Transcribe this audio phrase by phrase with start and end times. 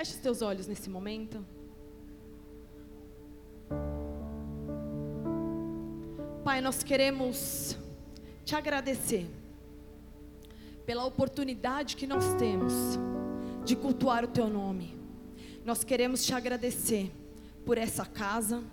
[0.00, 1.44] Feche os teus olhos nesse momento.
[6.42, 7.76] Pai, nós queremos
[8.42, 9.28] te agradecer
[10.86, 12.72] pela oportunidade que nós temos
[13.62, 14.98] de cultuar o teu nome.
[15.66, 17.12] Nós queremos te agradecer
[17.66, 18.64] por essa casa.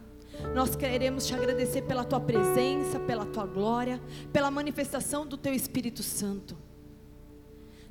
[0.55, 4.02] Nós queremos te agradecer pela tua presença, pela tua glória,
[4.32, 6.57] pela manifestação do teu Espírito Santo.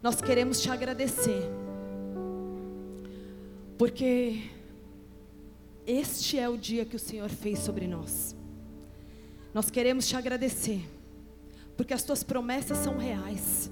[0.03, 1.43] Nós queremos te agradecer,
[3.79, 4.51] porque
[5.87, 8.35] este é o dia que o Senhor fez sobre nós.
[9.53, 10.83] Nós queremos te agradecer,
[11.77, 13.71] porque as tuas promessas são reais.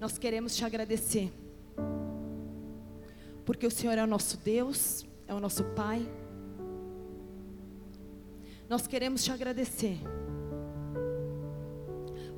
[0.00, 1.32] Nós queremos te agradecer,
[3.44, 6.08] porque o Senhor é o nosso Deus, é o nosso Pai.
[8.68, 9.98] Nós queremos te agradecer,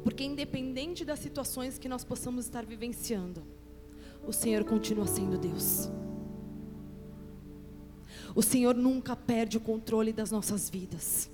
[0.02, 3.42] porque independente das situações que nós possamos estar vivenciando,
[4.26, 5.90] o Senhor continua sendo Deus.
[8.34, 11.30] O Senhor nunca perde o controle das nossas vidas.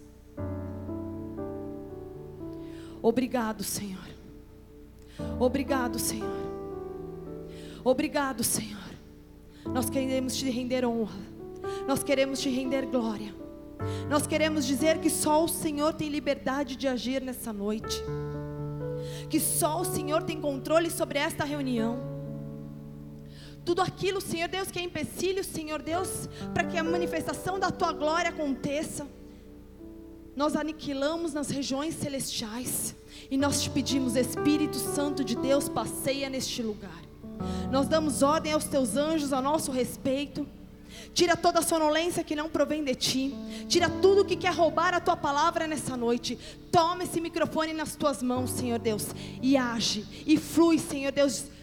[3.02, 4.08] Obrigado, Senhor.
[5.38, 6.46] Obrigado, Senhor.
[7.84, 8.80] Obrigado, Senhor.
[9.64, 11.20] Nós queremos te render honra.
[11.86, 13.34] Nós queremos te render glória.
[14.08, 18.02] Nós queremos dizer que só o Senhor tem liberdade de agir nessa noite.
[19.28, 22.15] Que só o Senhor tem controle sobre esta reunião.
[23.66, 27.92] Tudo aquilo, Senhor Deus, que é empecilho, Senhor Deus, para que a manifestação da tua
[27.92, 29.08] glória aconteça.
[30.36, 32.94] Nós aniquilamos nas regiões celestiais
[33.28, 37.02] e nós te pedimos, Espírito Santo de Deus, passeia neste lugar.
[37.68, 40.46] Nós damos ordem aos teus anjos a nosso respeito.
[41.12, 43.34] Tira toda a sonolência que não provém de ti.
[43.66, 46.38] Tira tudo que quer roubar a tua palavra nessa noite.
[46.70, 49.08] Toma esse microfone nas tuas mãos, Senhor Deus,
[49.42, 51.55] e age e flui, Senhor Deus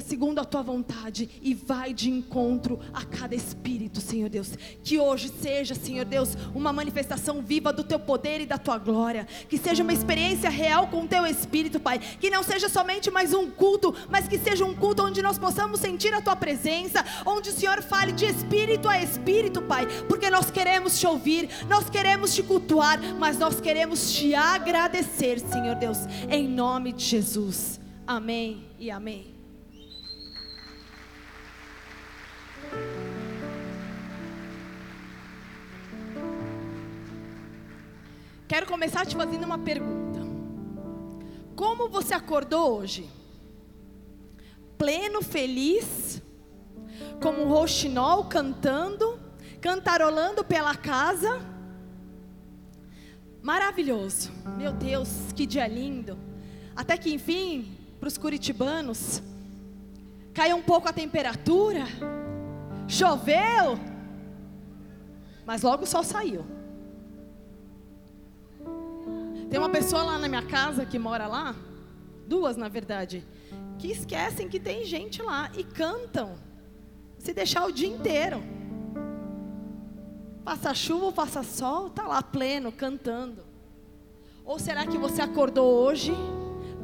[0.00, 4.50] segundo a tua vontade e vai de encontro a cada espírito, Senhor Deus.
[4.82, 9.26] Que hoje seja, Senhor Deus, uma manifestação viva do teu poder e da tua glória.
[9.48, 11.98] Que seja uma experiência real com o teu espírito, Pai.
[11.98, 15.80] Que não seja somente mais um culto, mas que seja um culto onde nós possamos
[15.80, 20.50] sentir a tua presença, onde o Senhor fale de espírito a espírito, Pai, porque nós
[20.50, 25.98] queremos te ouvir, nós queremos te cultuar, mas nós queremos te agradecer, Senhor Deus,
[26.28, 27.80] em nome de Jesus.
[28.06, 29.37] Amém e amém.
[38.58, 40.18] Quero começar te fazendo uma pergunta.
[41.54, 43.08] Como você acordou hoje?
[44.76, 46.20] Pleno, feliz,
[47.22, 49.16] como um roxinol cantando,
[49.60, 51.40] cantarolando pela casa?
[53.40, 54.32] Maravilhoso.
[54.56, 56.18] Meu Deus, que dia lindo.
[56.74, 59.22] Até que enfim, para os curitibanos,
[60.34, 61.84] caiu um pouco a temperatura,
[62.88, 63.78] choveu,
[65.46, 66.57] mas logo o sol saiu.
[69.50, 71.56] Tem uma pessoa lá na minha casa que mora lá,
[72.26, 73.26] duas na verdade,
[73.78, 76.36] que esquecem que tem gente lá e cantam,
[77.18, 78.42] se deixar o dia inteiro.
[80.44, 83.42] Passa chuva ou passa sol, tá lá pleno cantando.
[84.44, 86.12] Ou será que você acordou hoje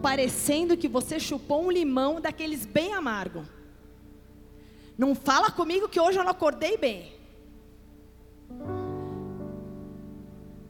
[0.01, 3.45] parecendo que você chupou um limão daqueles bem amargo?
[4.97, 7.13] Não fala comigo que hoje eu não acordei bem.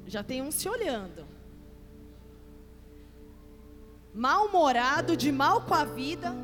[0.06, 1.33] Já tem um se olhando.
[4.14, 6.34] Mal-humorado, de mal com a vida.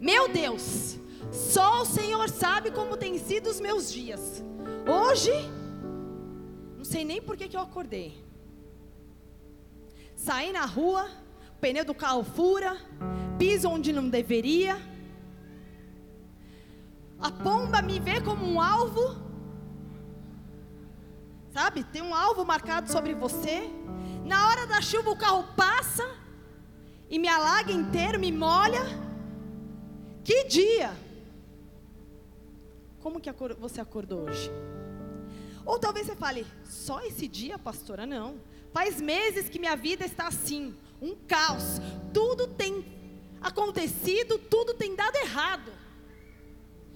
[0.00, 0.98] Meu Deus,
[1.30, 4.42] só o Senhor sabe como tem sido os meus dias.
[4.86, 5.32] Hoje,
[6.76, 8.22] não sei nem por que, que eu acordei.
[10.14, 11.08] Saí na rua,
[11.60, 12.76] pneu do carro fura,
[13.38, 14.76] piso onde não deveria
[17.18, 19.16] a pomba me vê como um alvo.
[21.52, 21.82] Sabe?
[21.84, 23.70] Tem um alvo marcado sobre você.
[24.26, 26.04] Na hora da chuva o carro passa
[27.08, 28.82] e me alaga inteiro, me molha.
[30.24, 30.92] Que dia!
[33.00, 33.30] Como que
[33.60, 34.50] você acordou hoje?
[35.64, 38.04] Ou talvez você fale, só esse dia, pastora?
[38.04, 38.40] Não.
[38.72, 41.80] Faz meses que minha vida está assim, um caos.
[42.12, 42.84] Tudo tem
[43.40, 45.70] acontecido, tudo tem dado errado.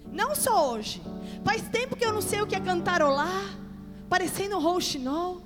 [0.05, 1.01] Não só hoje.
[1.45, 3.57] Faz tempo que eu não sei o que é cantarolar,
[4.09, 5.41] parecendo um rouxinol,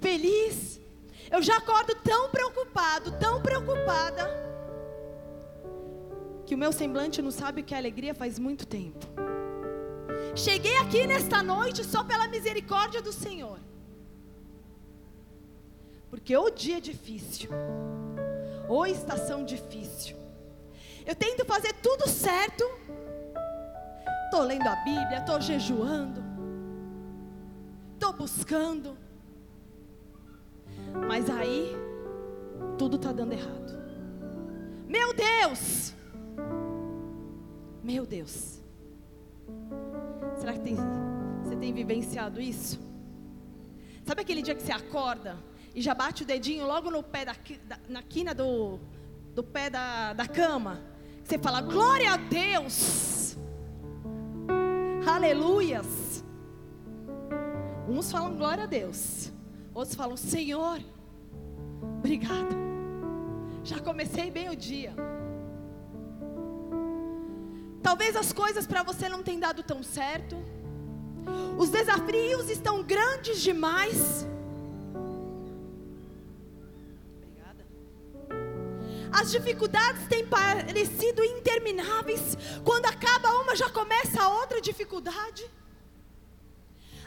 [0.00, 0.77] feliz.
[1.30, 4.48] Eu já acordo tão preocupado, tão preocupada,
[6.46, 9.06] que o meu semblante não sabe o que é alegria faz muito tempo.
[10.34, 13.58] Cheguei aqui nesta noite só pela misericórdia do Senhor.
[16.08, 17.50] Porque o dia é difícil,
[18.66, 20.16] ou estação difícil.
[21.04, 22.64] Eu tento fazer tudo certo,
[24.24, 26.22] estou lendo a Bíblia, estou jejuando,
[27.94, 28.96] estou buscando.
[31.06, 31.76] Mas aí,
[32.76, 33.78] tudo está dando errado.
[34.86, 35.94] Meu Deus!
[37.82, 38.60] Meu Deus.
[40.38, 40.76] Será que tem,
[41.42, 42.78] você tem vivenciado isso?
[44.04, 45.36] Sabe aquele dia que você acorda
[45.74, 47.34] e já bate o dedinho logo no pé da,
[47.66, 48.78] da na quina do,
[49.34, 50.80] do pé da, da cama?
[51.22, 53.36] Você fala, glória a Deus!
[55.06, 56.24] Aleluias!
[57.88, 59.32] Uns falam glória a Deus,
[59.78, 60.80] outros falam, Senhor,
[61.98, 62.56] obrigada.
[63.62, 64.94] Já comecei bem o dia.
[67.82, 70.36] Talvez as coisas para você não tenham dado tão certo.
[71.56, 74.26] Os desafios estão grandes demais.
[77.16, 77.66] Obrigada.
[79.12, 82.36] As dificuldades têm parecido intermináveis.
[82.64, 85.48] Quando acaba uma, já começa a outra dificuldade.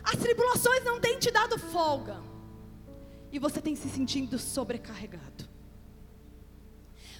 [0.03, 2.30] As tribulações não têm te dado folga.
[3.31, 5.49] E você tem se sentindo sobrecarregado.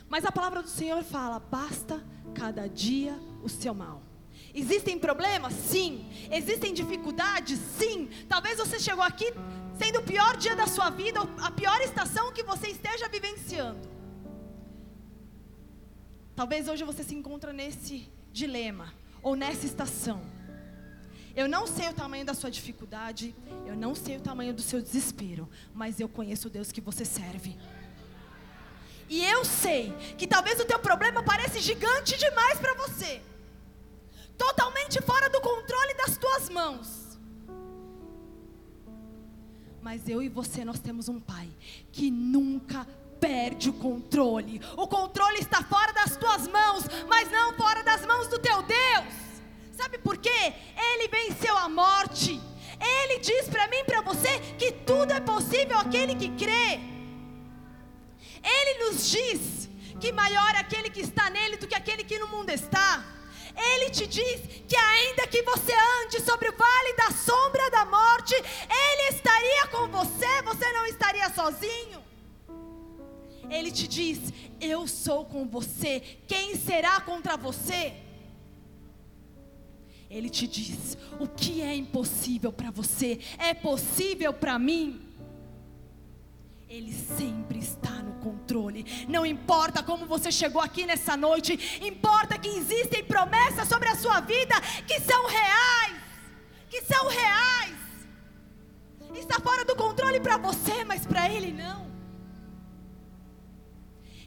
[0.09, 2.03] Mas a palavra do Senhor fala: basta
[2.33, 4.03] cada dia o seu mal.
[4.53, 5.53] Existem problemas?
[5.53, 6.05] Sim.
[6.29, 7.57] Existem dificuldades?
[7.57, 8.09] Sim.
[8.27, 9.33] Talvez você chegou aqui
[9.77, 13.89] sendo o pior dia da sua vida, a pior estação que você esteja vivenciando.
[16.35, 20.21] Talvez hoje você se encontre nesse dilema ou nessa estação.
[21.35, 23.33] Eu não sei o tamanho da sua dificuldade,
[23.65, 27.05] eu não sei o tamanho do seu desespero, mas eu conheço o Deus que você
[27.05, 27.57] serve.
[29.07, 33.21] E eu sei que talvez o teu problema pareça gigante demais para você.
[34.37, 37.19] Totalmente fora do controle das tuas mãos.
[39.81, 41.49] Mas eu e você nós temos um pai
[41.91, 42.87] que nunca
[43.19, 44.61] perde o controle.
[44.77, 49.30] O controle está fora das tuas mãos, mas não fora das mãos do teu Deus.
[49.71, 50.53] Sabe por quê?
[50.75, 52.39] Ele venceu a morte.
[52.79, 56.79] Ele diz para mim para você que tudo é possível aquele que crê.
[58.43, 59.69] Ele nos diz
[59.99, 63.05] que maior é aquele que está nele do que aquele que no mundo está.
[63.55, 65.73] Ele te diz que ainda que você
[66.03, 71.29] ande sobre o vale da sombra da morte, Ele estaria com você, você não estaria
[71.29, 72.01] sozinho.
[73.49, 77.93] Ele te diz: Eu sou com você, quem será contra você?
[80.11, 85.01] Ele te diz: O que é impossível para você é possível para mim.
[86.67, 88.85] Ele sempre está no controle.
[89.07, 94.19] Não importa como você chegou aqui nessa noite, importa que existem promessas sobre a sua
[94.19, 94.55] vida
[94.85, 96.01] que são reais.
[96.69, 97.75] Que são reais.
[99.15, 101.89] Está fora do controle para você, mas para Ele não.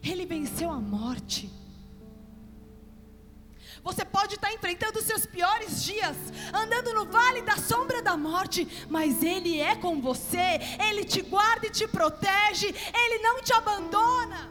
[0.03, 1.51] Ele venceu a morte.
[3.85, 6.17] Você pode estar enfrentando os seus piores dias,
[6.51, 10.59] andando no vale da sombra da morte, mas Ele é com você,
[10.89, 14.49] Ele te guarda e te protege, Ele não te abandona.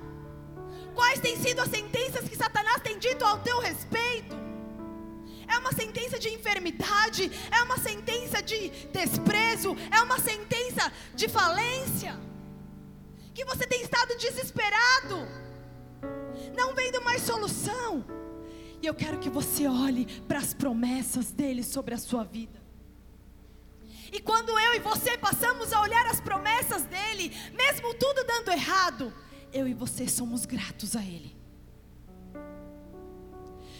[0.95, 4.37] Quais têm sido as sentenças que Satanás tem dito ao teu respeito?
[5.49, 12.17] É uma sentença de enfermidade, é uma sentença de desprezo, é uma sentença de falência.
[13.35, 15.29] Que você tem estado desesperado,
[16.57, 18.24] não vendo mais solução.
[18.85, 22.61] E eu quero que você olhe para as promessas dele sobre a sua vida.
[24.13, 29.11] E quando eu e você passamos a olhar as promessas dele, mesmo tudo dando errado,
[29.51, 31.35] eu e você somos gratos a ele.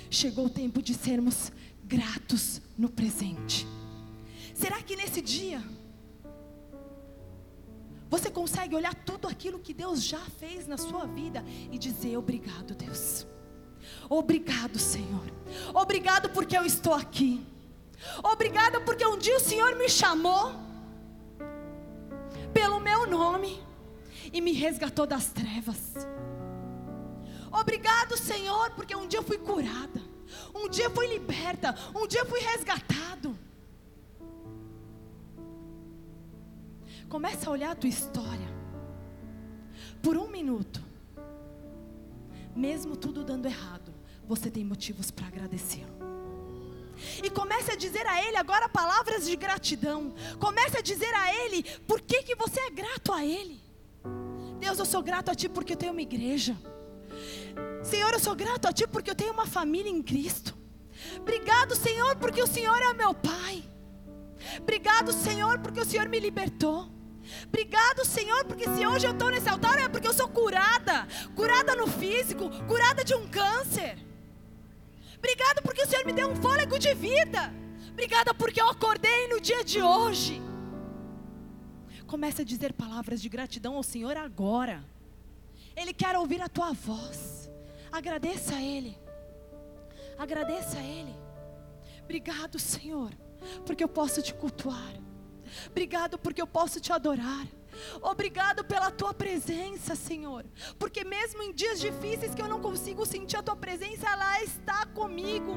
[0.09, 1.53] Chegou o tempo de sermos
[1.85, 3.67] gratos no presente.
[4.55, 5.63] Será que nesse dia
[8.09, 12.75] você consegue olhar tudo aquilo que Deus já fez na sua vida e dizer obrigado,
[12.75, 13.27] Deus?
[14.09, 15.25] Obrigado, Senhor.
[15.73, 17.45] Obrigado porque eu estou aqui.
[18.23, 20.53] Obrigado porque um dia o Senhor me chamou
[22.53, 23.63] pelo meu nome
[24.33, 26.07] e me resgatou das trevas.
[27.51, 30.03] Obrigado, Senhor, porque um dia eu fui curada,
[30.55, 33.39] um dia eu fui liberta, um dia eu fui resgatado.
[37.09, 38.53] Começa a olhar a tua história
[40.03, 40.83] por um minuto
[42.55, 43.95] mesmo tudo dando errado,
[44.27, 45.95] você tem motivos para agradecê-lo.
[47.23, 50.15] E comece a dizer a Ele agora palavras de gratidão.
[50.39, 53.61] Comece a dizer a Ele por que, que você é grato a Ele.
[54.59, 56.57] Deus, eu sou grato a Ti porque eu tenho uma igreja.
[57.83, 60.57] Senhor, eu sou grato a Ti porque eu tenho uma família em Cristo.
[61.19, 63.63] Obrigado, Senhor, porque o Senhor é meu Pai.
[64.59, 66.89] Obrigado, Senhor, porque o Senhor me libertou.
[67.47, 71.75] Obrigado, Senhor, porque se hoje eu estou nesse altar é porque eu sou curada curada
[71.75, 73.99] no físico, curada de um câncer.
[75.19, 77.53] Obrigado porque o Senhor me deu um fôlego de vida.
[77.91, 80.43] Obrigada porque eu acordei no dia de hoje.
[82.07, 84.85] Comece a dizer palavras de gratidão ao Senhor agora.
[85.75, 87.51] Ele quer ouvir a tua voz.
[87.91, 88.97] Agradeça a Ele.
[90.19, 91.15] Agradeça a Ele.
[92.03, 93.11] Obrigado, Senhor,
[93.65, 94.93] porque eu posso te cultuar.
[95.71, 97.47] Obrigado porque eu posso te adorar.
[98.01, 100.45] Obrigado pela tua presença, Senhor.
[100.79, 104.87] Porque mesmo em dias difíceis que eu não consigo sentir a tua presença, ela está
[104.87, 105.57] comigo.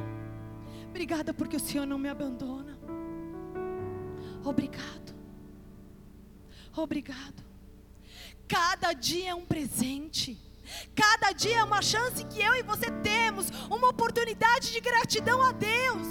[0.89, 2.77] Obrigada porque o Senhor não me abandona.
[4.43, 5.15] Obrigado.
[6.75, 7.45] Obrigado.
[8.47, 10.39] Cada dia é um presente.
[10.95, 15.51] Cada dia é uma chance que eu e você temos, uma oportunidade de gratidão a
[15.51, 16.07] Deus,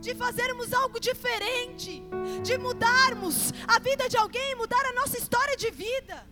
[0.00, 2.02] de fazermos algo diferente,
[2.42, 6.26] de mudarmos a vida de alguém, mudar a nossa história de vida.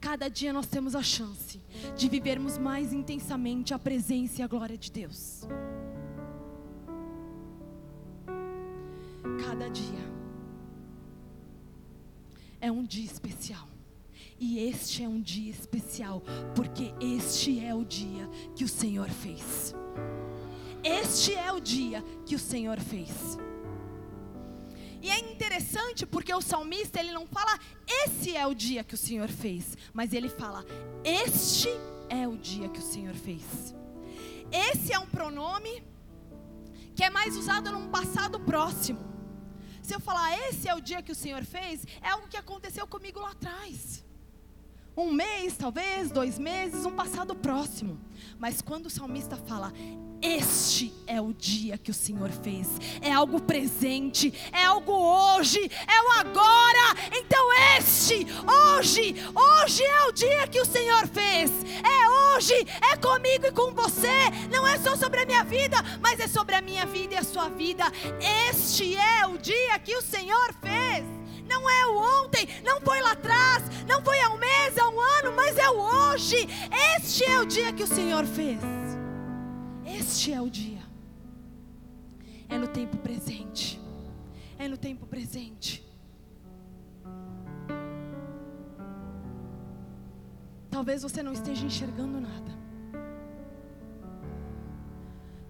[0.00, 1.60] Cada dia nós temos a chance
[1.96, 5.42] de vivermos mais intensamente a presença e a glória de Deus.
[9.44, 10.06] Cada dia
[12.60, 13.68] é um dia especial.
[14.38, 16.22] E este é um dia especial,
[16.54, 19.74] porque este é o dia que o Senhor fez.
[20.86, 23.36] Este é o dia que o Senhor fez.
[25.02, 27.58] E é interessante porque o salmista ele não fala
[28.04, 30.64] esse é o dia que o Senhor fez, mas ele fala
[31.04, 31.68] este
[32.08, 33.74] é o dia que o Senhor fez.
[34.52, 35.82] Esse é um pronome
[36.94, 39.00] que é mais usado num passado próximo.
[39.82, 42.86] Se eu falar esse é o dia que o Senhor fez, é algo que aconteceu
[42.86, 44.06] comigo lá atrás
[44.96, 48.00] um mês, talvez, dois meses, um passado próximo.
[48.38, 49.70] Mas quando o salmista fala,
[50.22, 52.68] este é o dia que o Senhor fez,
[53.00, 56.96] é algo presente, é algo hoje, é o agora.
[57.12, 57.46] Então,
[57.78, 58.26] este,
[58.76, 61.50] hoje, hoje é o dia que o Senhor fez,
[61.82, 62.54] é hoje,
[62.92, 64.30] é comigo e com você.
[64.50, 67.24] Não é só sobre a minha vida, mas é sobre a minha vida e a
[67.24, 67.84] sua vida.
[68.50, 71.04] Este é o dia que o Senhor fez
[71.48, 75.00] não é o ontem, não foi lá atrás, não foi há um mês, há um
[75.00, 76.48] ano, mas é o hoje.
[76.96, 78.85] Este é o dia que o Senhor fez.
[80.08, 80.84] Este é o dia.
[82.48, 83.80] É no tempo presente.
[84.56, 85.84] É no tempo presente.
[90.70, 92.52] Talvez você não esteja enxergando nada.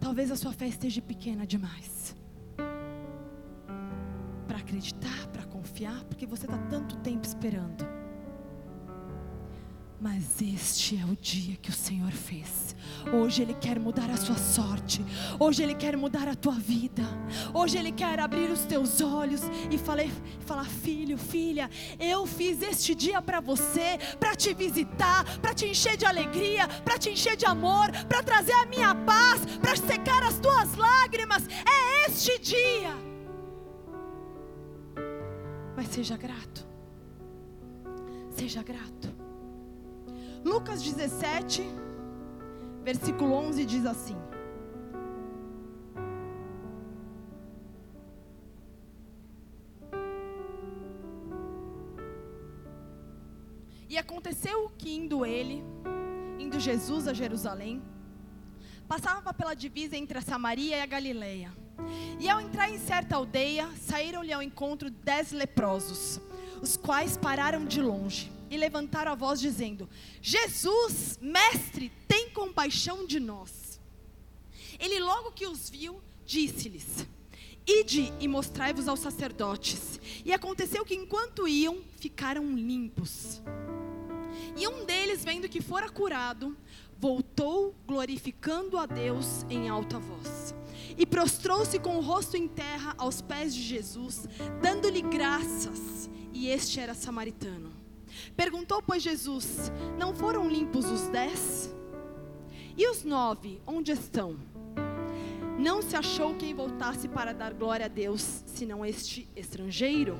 [0.00, 2.16] Talvez a sua fé esteja pequena demais
[4.48, 7.95] para acreditar, para confiar, porque você está tanto tempo esperando.
[9.98, 12.76] Mas este é o dia que o Senhor fez.
[13.10, 15.02] Hoje Ele quer mudar a sua sorte.
[15.38, 17.02] Hoje Ele quer mudar a tua vida.
[17.54, 23.22] Hoje Ele quer abrir os teus olhos e falar, filho, filha, eu fiz este dia
[23.22, 27.90] para você, para te visitar, para te encher de alegria, para te encher de amor,
[28.06, 31.48] para trazer a minha paz, para secar as tuas lágrimas.
[31.48, 32.94] É este dia.
[35.74, 36.66] Mas seja grato.
[38.30, 39.25] Seja grato.
[40.46, 41.60] Lucas 17,
[42.84, 44.16] versículo 11 diz assim:
[53.88, 55.64] E aconteceu que indo ele,
[56.38, 57.82] indo Jesus a Jerusalém,
[58.86, 61.52] passava pela divisa entre a Samaria e a Galileia.
[62.20, 66.20] E ao entrar em certa aldeia, saíram-lhe ao encontro dez leprosos,
[66.62, 69.88] os quais pararam de longe e levantaram a voz, dizendo:
[70.20, 73.80] Jesus, mestre, tem compaixão de nós.
[74.78, 77.06] Ele, logo que os viu, disse-lhes:
[77.66, 80.00] Ide e mostrai-vos aos sacerdotes.
[80.24, 83.42] E aconteceu que enquanto iam, ficaram limpos.
[84.56, 86.56] E um deles, vendo que fora curado,
[86.98, 90.54] voltou glorificando a Deus em alta voz
[90.98, 94.26] e prostrou-se com o rosto em terra aos pés de Jesus,
[94.62, 96.08] dando-lhe graças.
[96.32, 97.75] E este era samaritano.
[98.36, 101.74] Perguntou, pois, Jesus: Não foram limpos os dez?
[102.76, 104.36] E os nove, onde estão?
[105.58, 110.16] Não se achou quem voltasse para dar glória a Deus, senão este estrangeiro?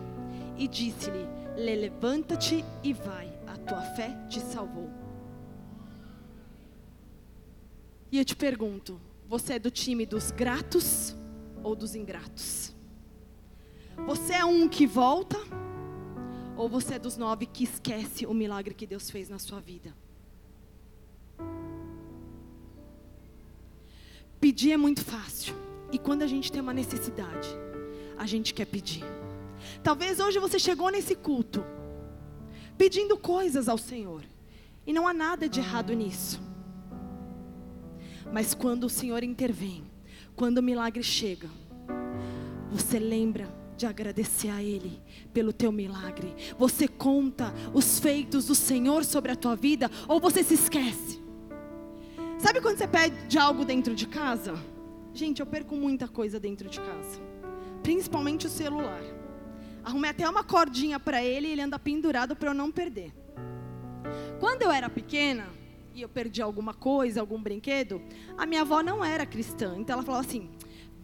[0.56, 4.90] E disse-lhe: Levanta-te e vai, a tua fé te salvou.
[8.11, 11.14] E eu te pergunto: você é do time dos gratos
[11.62, 12.75] ou dos ingratos?
[14.06, 15.37] Você é um que volta
[16.56, 19.94] ou você é dos nove que esquece o milagre que Deus fez na sua vida?
[24.40, 25.54] Pedir é muito fácil.
[25.92, 27.48] E quando a gente tem uma necessidade,
[28.16, 29.04] a gente quer pedir.
[29.82, 31.64] Talvez hoje você chegou nesse culto
[32.76, 34.22] pedindo coisas ao Senhor.
[34.86, 36.40] E não há nada de errado nisso.
[38.32, 39.84] Mas quando o Senhor intervém,
[40.34, 41.48] quando o milagre chega,
[42.70, 45.00] você lembra de agradecer a Ele
[45.33, 46.35] pelo teu milagre.
[46.59, 51.23] Você conta os feitos do Senhor sobre a tua vida ou você se esquece?
[52.38, 54.54] Sabe quando você pede algo dentro de casa?
[55.12, 57.21] Gente, eu perco muita coisa dentro de casa,
[57.83, 59.02] principalmente o celular.
[59.83, 63.14] Arrumei até uma cordinha para ele e ele anda pendurado para eu não perder.
[64.38, 65.49] Quando eu era pequena
[65.95, 68.02] e eu perdi alguma coisa, algum brinquedo,
[68.37, 70.50] a minha avó não era cristã, então ela falava assim: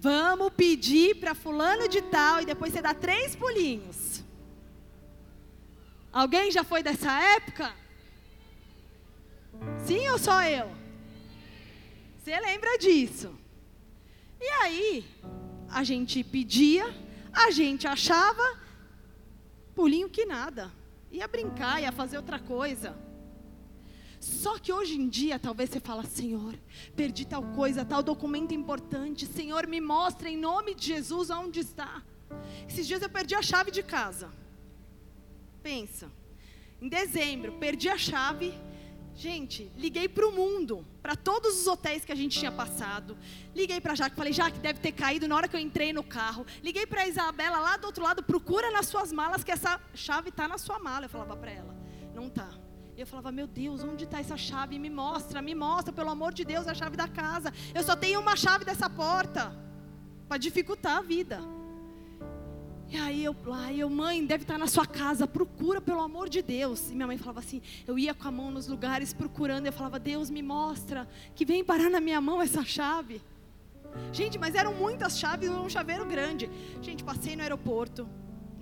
[0.02, 4.24] Vamos pedir para fulano de tal e depois você dá três pulinhos.
[6.12, 7.72] Alguém já foi dessa época?
[9.86, 10.68] Sim ou só eu?
[12.18, 13.32] Você lembra disso?
[14.40, 15.04] E aí,
[15.70, 16.84] a gente pedia,
[17.32, 18.58] a gente achava
[19.72, 20.72] pulinho que nada.
[21.12, 22.98] Ia brincar, ia fazer outra coisa.
[24.22, 26.54] Só que hoje em dia, talvez você fala, Senhor,
[26.94, 29.26] perdi tal coisa, tal documento importante.
[29.26, 32.00] Senhor, me mostra em nome de Jesus onde está.
[32.68, 34.30] Esses dias eu perdi a chave de casa.
[35.60, 36.08] Pensa.
[36.80, 38.54] Em dezembro, perdi a chave.
[39.12, 43.18] Gente, liguei para o mundo, para todos os hotéis que a gente tinha passado.
[43.52, 46.46] Liguei para Jaque, falei, Jaque, deve ter caído na hora que eu entrei no carro.
[46.62, 50.28] Liguei para a Isabela lá do outro lado, procura nas suas malas que essa chave
[50.28, 51.06] está na sua mala.
[51.06, 51.74] Eu falava para ela,
[52.14, 52.61] não está.
[52.96, 54.78] E eu falava, meu Deus, onde está essa chave?
[54.78, 57.52] Me mostra, me mostra, pelo amor de Deus, a chave da casa.
[57.74, 59.52] Eu só tenho uma chave dessa porta.
[60.28, 61.40] Para dificultar a vida.
[62.92, 66.28] E aí eu, aí eu, mãe, deve estar tá na sua casa, procura pelo amor
[66.28, 66.90] de Deus.
[66.90, 69.98] E minha mãe falava assim, eu ia com a mão nos lugares procurando, eu falava,
[69.98, 73.22] Deus me mostra, que vem parar na minha mão essa chave.
[74.12, 76.50] Gente, mas eram muitas chaves num chaveiro grande.
[76.82, 78.06] Gente, passei no aeroporto,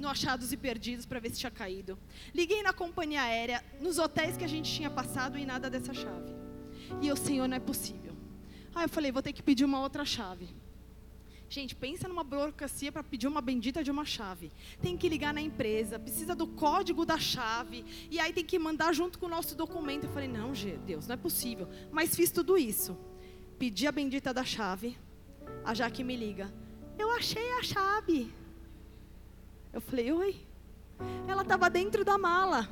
[0.01, 1.99] no Achados e Perdidos para ver se tinha caído.
[2.35, 6.35] Liguei na companhia aérea, nos hotéis que a gente tinha passado e nada dessa chave.
[7.01, 8.17] E eu, Senhor, não é possível.
[8.75, 10.49] Aí eu falei, vou ter que pedir uma outra chave.
[11.49, 14.53] Gente, pensa numa burocracia para pedir uma bendita de uma chave.
[14.81, 18.93] Tem que ligar na empresa, precisa do código da chave, e aí tem que mandar
[18.93, 20.05] junto com o nosso documento.
[20.05, 20.53] Eu falei, não,
[20.87, 21.69] Deus, não é possível.
[21.91, 22.97] Mas fiz tudo isso.
[23.59, 24.97] Pedi a bendita da chave.
[25.65, 26.53] A Jaque me liga.
[26.97, 28.33] Eu achei a chave.
[29.73, 30.37] Eu falei, oi.
[31.27, 32.69] Ela estava dentro da mala.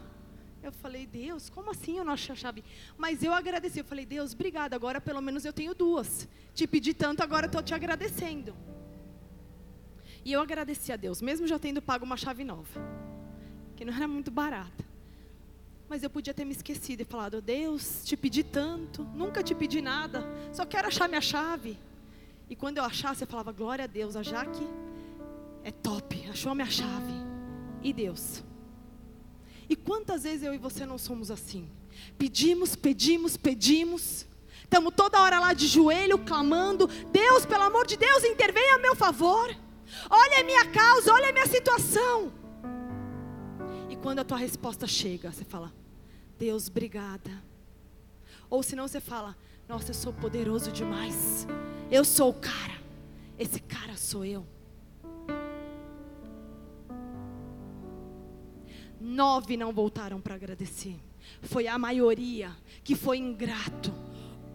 [0.62, 2.64] Eu falei, Deus, como assim eu não achei a chave?
[2.96, 3.78] Mas eu agradeci.
[3.78, 4.74] Eu falei, Deus, obrigada.
[4.74, 6.28] Agora pelo menos eu tenho duas.
[6.52, 8.54] Te pedi tanto, agora estou te agradecendo.
[10.24, 12.80] E eu agradeci a Deus, mesmo já tendo pago uma chave nova,
[13.76, 14.84] que não era muito barata.
[15.88, 19.80] Mas eu podia ter me esquecido e falado, Deus, te pedi tanto, nunca te pedi
[19.80, 21.78] nada, só quero achar minha chave.
[22.50, 24.66] E quando eu achasse, eu falava, glória a Deus, a Jaque
[25.68, 27.12] é top, achou a minha chave.
[27.82, 28.42] E Deus?
[29.68, 31.70] E quantas vezes eu e você não somos assim?
[32.16, 34.26] Pedimos, pedimos, pedimos.
[34.62, 38.96] Estamos toda hora lá de joelho clamando: Deus, pelo amor de Deus, intervenha a meu
[38.96, 39.54] favor.
[40.10, 42.32] Olha a minha causa, olha a minha situação.
[43.88, 45.72] E quando a tua resposta chega, você fala:
[46.38, 47.30] Deus, obrigada.
[48.48, 49.36] Ou senão você fala:
[49.68, 51.46] Nossa, eu sou poderoso demais.
[51.90, 52.78] Eu sou o cara.
[53.38, 54.46] Esse cara sou eu.
[59.00, 60.96] Nove não voltaram para agradecer.
[61.42, 62.50] Foi a maioria
[62.82, 63.92] que foi ingrato.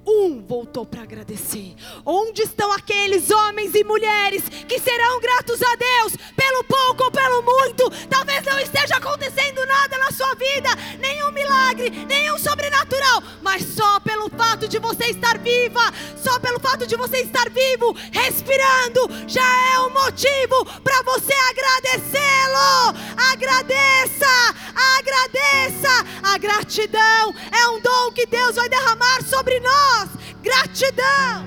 [0.06, 1.76] Um voltou para agradecer.
[2.06, 7.42] Onde estão aqueles homens e mulheres que serão gratos a Deus pelo pouco ou pelo
[7.42, 7.90] muito?
[8.10, 14.30] Talvez não esteja acontecendo nada na sua vida, nenhum milagre, nenhum sobrenatural, mas só pelo
[14.30, 19.80] fato de você estar viva, só pelo fato de você estar vivo, respirando, já é
[19.80, 22.94] um motivo para você agradecê-lo.
[23.32, 24.56] Agradeça,
[24.98, 26.06] agradeça.
[26.24, 30.10] A gratidão é um dom que Deus vai derramar sobre nós nós
[30.42, 31.46] gratidão.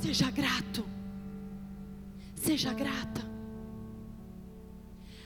[0.00, 0.86] Seja grato.
[2.34, 3.26] Seja grata.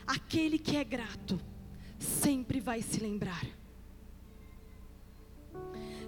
[0.05, 1.39] Aquele que é grato
[1.99, 3.45] sempre vai se lembrar.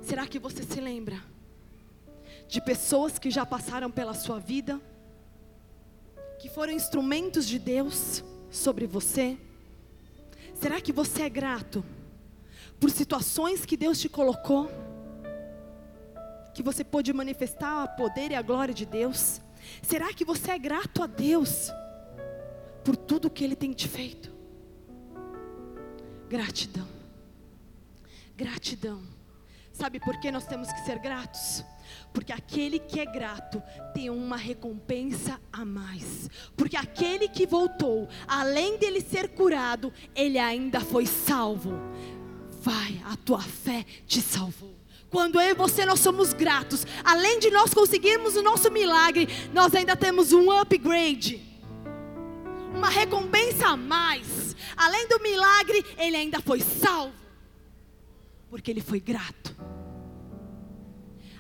[0.02, 1.24] Será que você se lembra
[2.48, 4.82] de pessoas que já passaram pela sua vida,
[6.40, 9.38] que foram instrumentos de Deus sobre você?
[10.56, 11.86] Será que você é grato
[12.80, 14.70] por situações que Deus te colocou?
[16.54, 19.42] Que você pôde manifestar o poder e a glória de Deus?
[19.82, 21.72] Será que você é grato a Deus
[22.84, 24.32] por tudo que Ele tem te feito?
[26.30, 26.88] Gratidão.
[28.36, 29.02] Gratidão.
[29.72, 31.64] Sabe por que nós temos que ser gratos?
[32.14, 33.62] Porque aquele que é grato
[33.94, 36.30] tem uma recompensa a mais.
[36.56, 41.74] Porque aquele que voltou, além dele ser curado, ele ainda foi salvo.
[42.62, 44.83] Vai, a tua fé te salvou.
[45.14, 49.76] Quando eu e você nós somos gratos, além de nós conseguirmos o nosso milagre, nós
[49.76, 51.40] ainda temos um upgrade,
[52.74, 54.56] uma recompensa a mais.
[54.76, 57.14] Além do milagre, ele ainda foi salvo,
[58.50, 59.56] porque ele foi grato.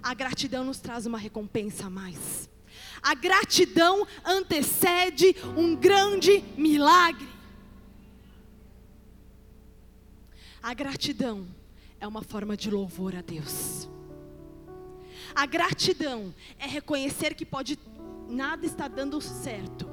[0.03, 2.47] A gratidão nos traz uma recompensa a mais.
[3.01, 7.27] A gratidão antecede um grande milagre.
[10.61, 11.47] A gratidão
[12.03, 13.89] é uma forma de louvor a Deus.
[15.33, 17.79] A gratidão é reconhecer que pode
[18.27, 19.89] nada está dando certo,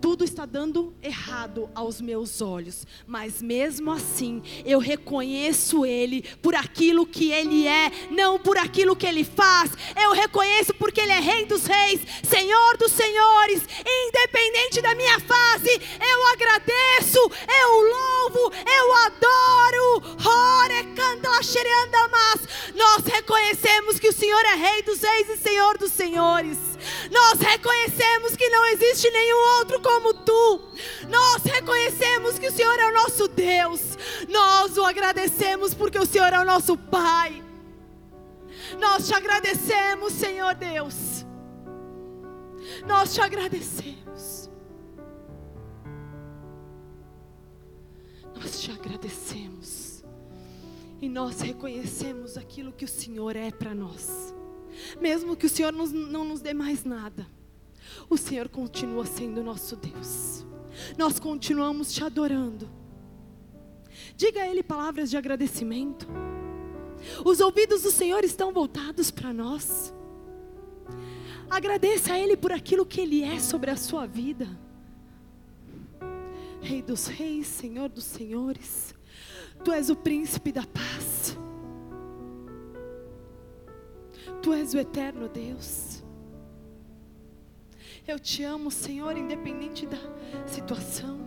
[0.00, 7.06] tudo está dando errado aos meus olhos, mas mesmo assim eu reconheço Ele por aquilo
[7.06, 9.72] que Ele é, não por aquilo que Ele faz.
[10.00, 15.70] Eu reconheço porque Ele é Rei dos Reis, Senhor dos Senhores, independente da minha fase,
[15.70, 19.40] eu agradeço, eu louvo, eu adoro.
[22.74, 26.58] Nós reconhecemos que o Senhor é Rei dos Reis e Senhor dos Senhores.
[27.10, 30.60] Nós reconhecemos que não existe nenhum outro como tu.
[31.08, 33.80] Nós reconhecemos que o Senhor é o nosso Deus.
[34.28, 37.42] Nós o agradecemos porque o Senhor é o nosso Pai.
[38.78, 41.24] Nós te agradecemos, Senhor Deus.
[42.86, 44.50] Nós te agradecemos.
[48.34, 50.04] Nós te agradecemos.
[51.00, 54.34] E nós reconhecemos aquilo que o Senhor é para nós.
[55.00, 57.26] Mesmo que o Senhor nos, não nos dê mais nada,
[58.08, 60.46] o Senhor continua sendo nosso Deus.
[60.96, 62.70] Nós continuamos te adorando.
[64.16, 66.06] Diga a Ele palavras de agradecimento.
[67.24, 69.92] Os ouvidos do Senhor estão voltados para nós.
[71.48, 74.48] Agradeça a Ele por aquilo que Ele é sobre a sua vida.
[76.60, 78.94] Rei dos reis, Senhor dos senhores,
[79.64, 81.36] Tu és o príncipe da paz.
[84.42, 86.02] Tu és o eterno Deus.
[88.06, 89.98] Eu te amo, Senhor, independente da
[90.46, 91.20] situação.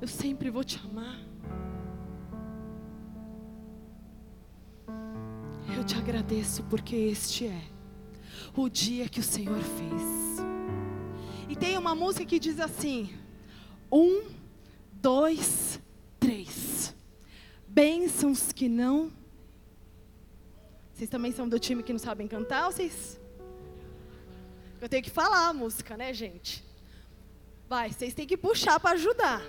[0.00, 1.18] Eu sempre vou te amar.
[5.76, 7.62] Eu te agradeço porque este é
[8.56, 10.02] o dia que o Senhor fez.
[11.48, 13.08] E tem uma música que diz assim:
[13.90, 14.24] um,
[14.92, 15.80] dois,
[16.18, 16.94] três.
[17.68, 19.21] Bênçãos que não.
[20.92, 23.20] Vocês também são do time que não sabem cantar ou vocês?
[24.80, 26.64] Eu tenho que falar a música, né, gente?
[27.68, 29.42] Vai, vocês têm que puxar para ajudar.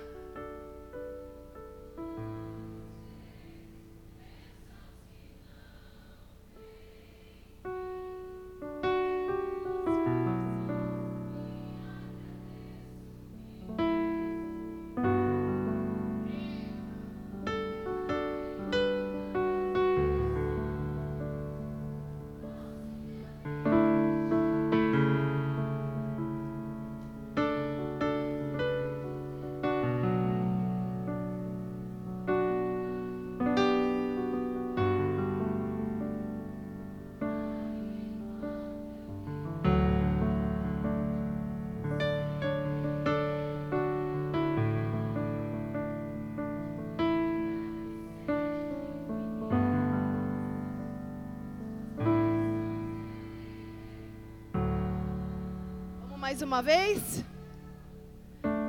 [56.43, 57.23] Uma vez.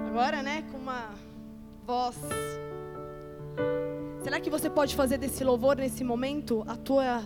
[0.07, 1.11] Agora, né, com uma
[1.87, 2.17] voz.
[4.23, 7.23] Será que você pode fazer desse louvor nesse momento a tua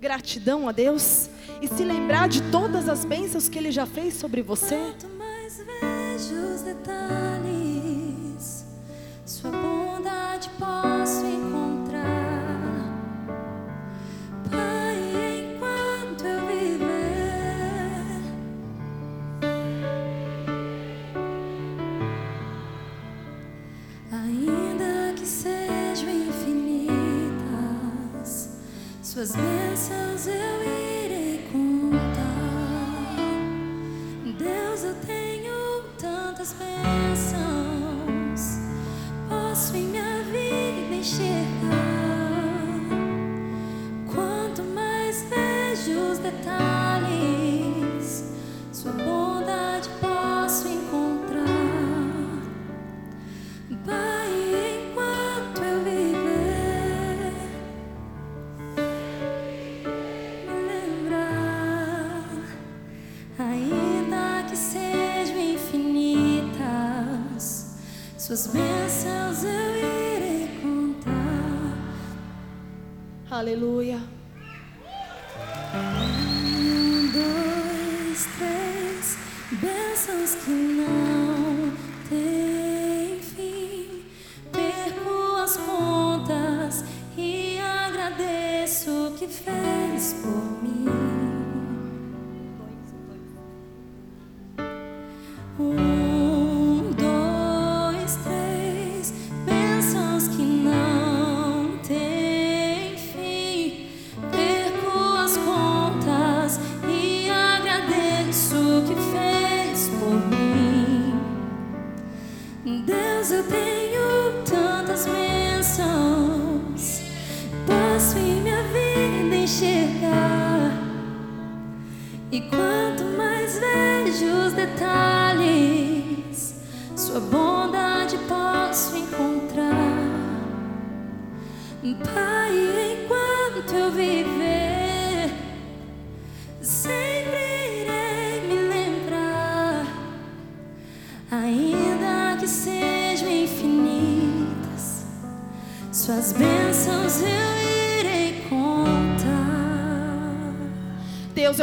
[0.00, 1.28] gratidão a Deus
[1.60, 4.94] e se lembrar de todas as bênçãos que Ele já fez sobre você?
[29.20, 30.89] Suas bênçãos eu irei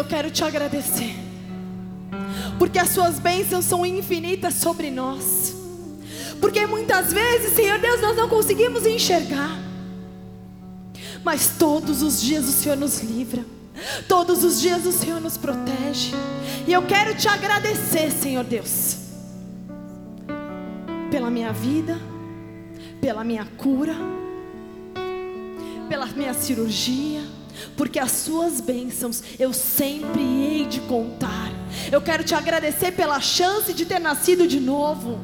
[0.07, 1.15] quero te agradecer.
[2.57, 5.55] Porque as suas bênçãos são infinitas sobre nós.
[6.39, 9.57] Porque muitas vezes, Senhor Deus, nós não conseguimos enxergar.
[11.23, 13.45] Mas todos os dias o Senhor nos livra.
[14.07, 16.11] Todos os dias o Senhor nos protege.
[16.67, 18.97] E eu quero te agradecer, Senhor Deus,
[21.11, 21.99] pela minha vida,
[22.99, 23.95] pela minha cura,
[25.87, 27.21] pela minha cirurgia,
[27.75, 31.51] porque as suas bênçãos eu sempre hei de contar.
[31.91, 35.19] Eu quero te agradecer pela chance de ter nascido de novo.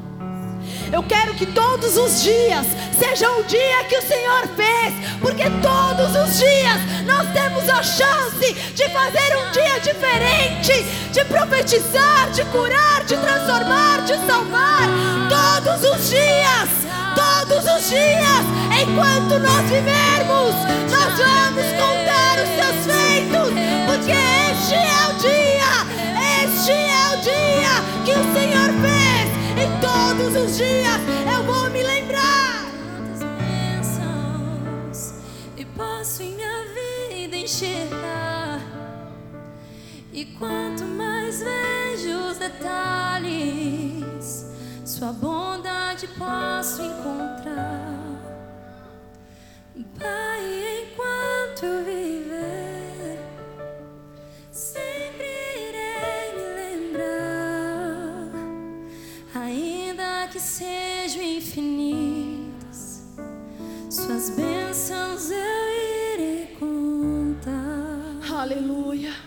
[0.92, 2.66] Eu quero que todos os dias
[2.98, 8.54] sejam o dia que o Senhor fez, porque todos os dias nós temos a chance
[8.76, 14.88] de fazer um dia diferente, de profetizar, de curar, de transformar, de salvar.
[15.30, 16.70] Todos os dias,
[17.16, 18.46] todos os dias,
[18.82, 20.56] enquanto nós vivermos,
[20.92, 23.52] nós vamos contar os seus feitos,
[23.88, 24.12] porque
[24.52, 25.74] este é o dia,
[26.44, 27.74] este é o dia
[28.06, 29.28] que o Senhor fez.
[29.62, 31.00] E todos os dias
[31.32, 32.66] eu vou me lembrar.
[32.98, 35.00] tantas bênçãos
[35.58, 38.60] e posso em minha vida enxergar.
[40.12, 44.04] E quanto mais vejo os detalhes,
[44.96, 47.98] Sua bondade posso encontrar.
[49.98, 53.18] Pai, enquanto eu viver,
[54.52, 55.26] sempre
[55.68, 58.30] irei me lembrar,
[59.34, 63.02] ainda que sejam infinitas.
[63.90, 68.32] Suas bênçãos eu irei contar.
[68.32, 69.23] Aleluia.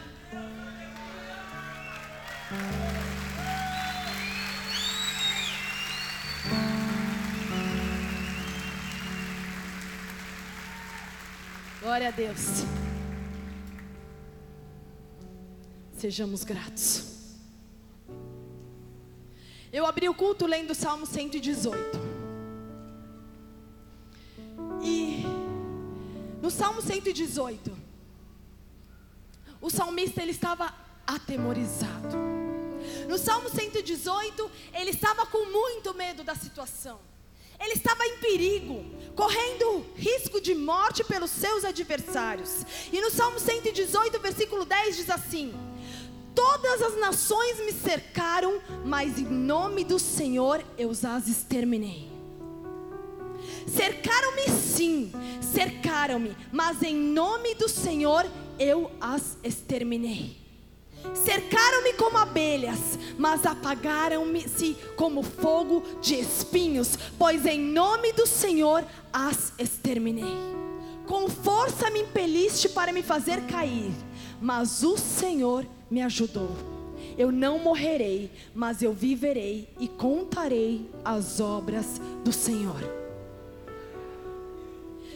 [11.86, 12.64] Glória a Deus.
[15.96, 17.36] Sejamos gratos.
[19.72, 21.78] Eu abri o culto lendo o Salmo 118.
[24.82, 25.22] E
[26.42, 27.78] no Salmo 118,
[29.60, 30.74] o salmista ele estava
[31.06, 32.16] atemorizado.
[33.08, 36.98] No Salmo 118, ele estava com muito medo da situação.
[37.58, 42.64] Ele estava em perigo, correndo risco de morte pelos seus adversários.
[42.92, 45.54] E no Salmo 118, versículo 10 diz assim:
[46.34, 52.10] Todas as nações me cercaram, mas em nome do Senhor eu as exterminei.
[53.66, 58.26] Cercaram-me sim, cercaram-me, mas em nome do Senhor
[58.58, 60.36] eu as exterminei.
[61.14, 69.52] Cercaram-me como abelhas, mas apagaram-me-se como fogo de espinhos, pois em nome do Senhor as
[69.58, 70.36] exterminei.
[71.06, 73.92] Com força me impeliste para me fazer cair,
[74.40, 76.50] mas o Senhor me ajudou.
[77.16, 82.80] Eu não morrerei, mas eu viverei e contarei as obras do Senhor.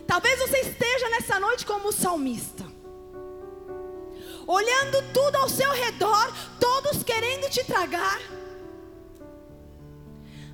[0.06, 2.64] Talvez você esteja nessa noite como salmista,
[4.50, 8.20] olhando tudo ao seu redor, todos querendo te tragar.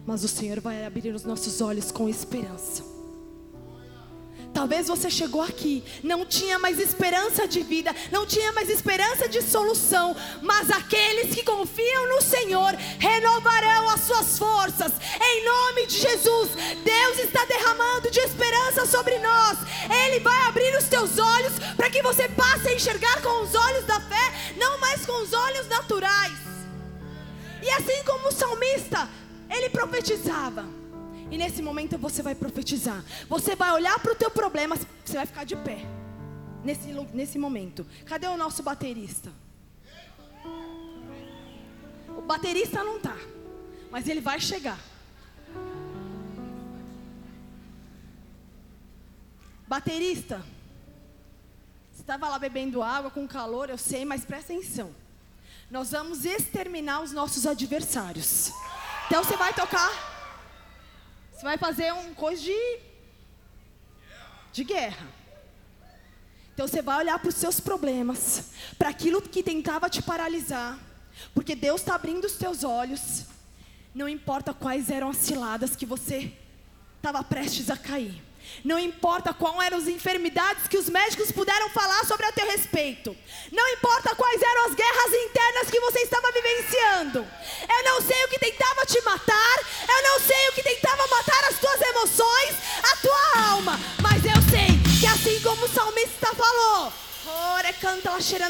[0.04, 2.95] Mas o Senhor vai abrir os nossos olhos com esperança.
[4.56, 9.42] Talvez você chegou aqui, não tinha mais esperança de vida, não tinha mais esperança de
[9.42, 16.52] solução, mas aqueles que confiam no Senhor renovarão as suas forças, em nome de Jesus.
[16.82, 19.58] Deus está derramando de esperança sobre nós,
[20.06, 23.84] Ele vai abrir os teus olhos para que você passe a enxergar com os olhos
[23.84, 26.38] da fé, não mais com os olhos naturais.
[27.62, 29.06] E assim como o salmista,
[29.50, 30.85] ele profetizava.
[31.30, 33.04] E nesse momento você vai profetizar.
[33.28, 35.78] Você vai olhar para o teu problema, você vai ficar de pé.
[36.62, 37.86] Nesse, nesse momento.
[38.04, 39.32] Cadê o nosso baterista?
[42.16, 43.16] O baterista não tá,
[43.90, 44.78] mas ele vai chegar.
[49.68, 50.44] Baterista,
[51.92, 54.94] você estava lá bebendo água com calor, eu sei, mas presta atenção.
[55.70, 58.52] Nós vamos exterminar os nossos adversários.
[59.06, 60.15] Então você vai tocar
[61.36, 62.78] você vai fazer um coisa de,
[64.54, 65.06] de guerra.
[66.54, 70.78] Então você vai olhar para os seus problemas, para aquilo que tentava te paralisar,
[71.34, 73.26] porque Deus está abrindo os teus olhos.
[73.94, 76.32] Não importa quais eram as ciladas que você
[76.96, 78.25] estava prestes a cair.
[78.64, 83.16] Não importa quais eram as enfermidades que os médicos puderam falar sobre a teu respeito.
[83.52, 87.26] Não importa quais eram as guerras internas que você estava vivenciando.
[87.68, 89.56] Eu não sei o que tentava te matar.
[89.88, 93.80] Eu não sei o que tentava matar as tuas emoções, a tua alma.
[94.02, 96.92] Mas eu sei que assim como o salmista falou.
[97.80, 98.46] canta lá cheirando.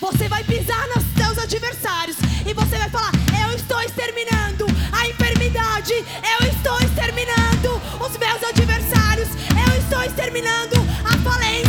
[0.00, 3.12] Você vai pisar nos teus adversários e você vai falar:
[3.42, 4.66] Eu estou exterminando
[4.98, 11.67] a enfermidade, eu estou exterminando os meus adversários, eu estou exterminando a falência,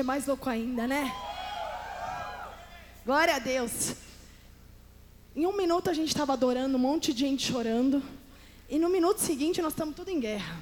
[0.00, 1.14] é mais louco ainda, né?
[3.04, 3.94] Glória a Deus.
[5.34, 8.02] Em um minuto a gente estava adorando, um monte de gente chorando.
[8.68, 10.58] E no minuto seguinte nós estamos tudo em guerra.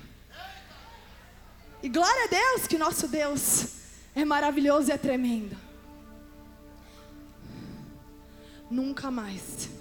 [1.83, 3.67] E glória a Deus que nosso Deus
[4.15, 5.57] é maravilhoso e é tremendo.
[8.71, 9.80] Nunca mais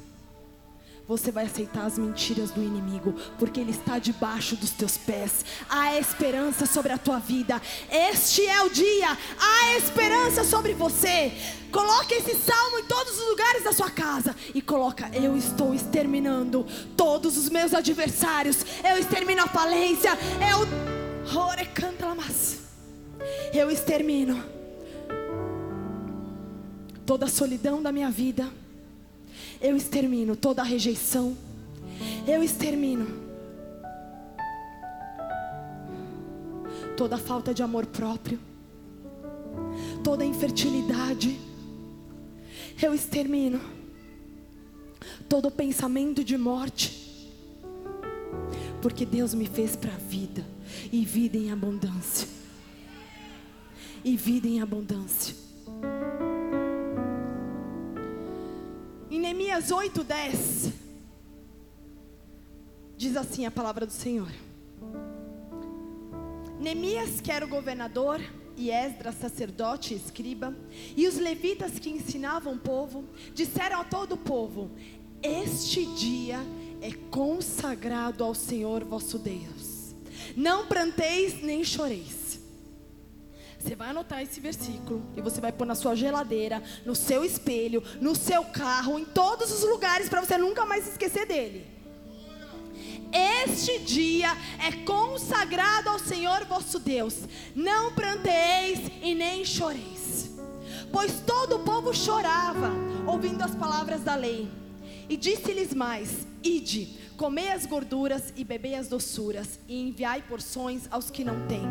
[1.09, 5.43] você vai aceitar as mentiras do inimigo, porque ele está debaixo dos teus pés.
[5.67, 7.59] Há esperança sobre a tua vida.
[7.89, 9.17] Este é o dia.
[9.39, 11.33] Há esperança sobre você.
[11.71, 16.63] Coloque esse salmo em todos os lugares da sua casa e coloca: Eu estou exterminando
[16.95, 18.63] todos os meus adversários.
[18.87, 20.11] Eu extermino a falência.
[20.51, 21.99] Eu Ore canta.
[23.53, 24.43] Eu extermino
[27.05, 28.49] toda a solidão da minha vida.
[29.61, 31.35] Eu extermino toda a rejeição.
[32.27, 33.07] Eu extermino
[36.95, 38.39] toda a falta de amor próprio.
[40.03, 41.39] Toda a infertilidade.
[42.81, 43.59] Eu extermino
[45.27, 47.07] todo pensamento de morte.
[48.81, 50.45] Porque Deus me fez para vida
[50.91, 52.27] e vida em abundância.
[54.05, 55.35] E vida em abundância.
[59.11, 60.69] Em Neemias 8, 10,
[62.95, 64.31] diz assim a palavra do Senhor.
[66.59, 68.21] Neemias, que era o governador,
[68.55, 70.55] e Esdras, sacerdote e escriba,
[70.95, 73.03] e os levitas que ensinavam o povo,
[73.33, 74.69] disseram a todo o povo:
[75.23, 76.37] Este dia
[76.79, 79.95] é consagrado ao Senhor vosso Deus.
[80.35, 82.18] Não planteis nem choreis.
[83.59, 87.83] Você vai anotar esse versículo e você vai pôr na sua geladeira, no seu espelho,
[87.99, 91.67] no seu carro, em todos os lugares para você nunca mais esquecer dele.
[93.11, 94.29] Este dia
[94.65, 97.15] é consagrado ao Senhor vosso Deus.
[97.53, 100.37] Não planteis e nem choreis.
[100.91, 102.71] Pois todo o povo chorava,
[103.05, 104.49] ouvindo as palavras da lei.
[105.09, 111.11] E disse-lhes mais: Ide, comei as gorduras e bebei as doçuras, e enviai porções aos
[111.11, 111.67] que não têm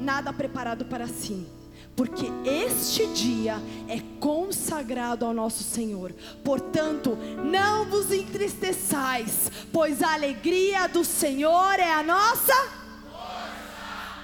[0.00, 1.46] nada preparado para si.
[1.94, 6.14] Porque este dia é consagrado ao nosso Senhor.
[6.42, 12.54] Portanto, não vos entristeçais, pois a alegria do Senhor é a nossa.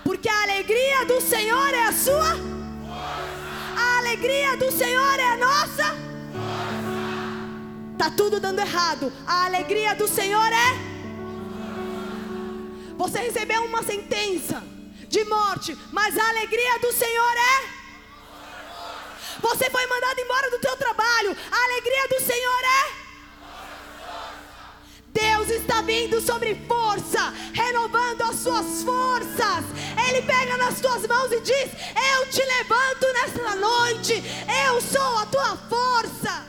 [0.03, 2.57] Porque a alegria do Senhor é a sua.
[3.77, 6.07] A alegria do Senhor é a nossa.
[7.99, 9.13] Tá tudo dando errado.
[9.27, 10.97] A alegria do Senhor é.
[12.97, 14.76] Você recebeu uma sentença
[15.09, 17.87] de morte, mas a alegria do Senhor é.
[19.41, 23.07] Você foi mandado embora do teu trabalho, a alegria do Senhor é.
[25.13, 29.65] Deus está vindo sobre força, renovando as suas forças.
[30.09, 31.71] Ele pega nas tuas mãos e diz:
[32.15, 34.23] Eu te levanto nesta noite,
[34.67, 36.47] eu sou a tua força.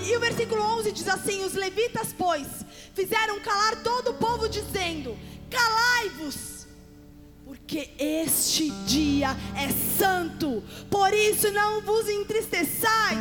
[0.00, 2.46] E o versículo 11 diz assim: Os levitas, pois,
[2.94, 5.18] fizeram calar todo o povo, dizendo:
[5.50, 6.59] Calai-vos
[7.50, 13.18] porque este dia é santo, por isso não vos entristeçais.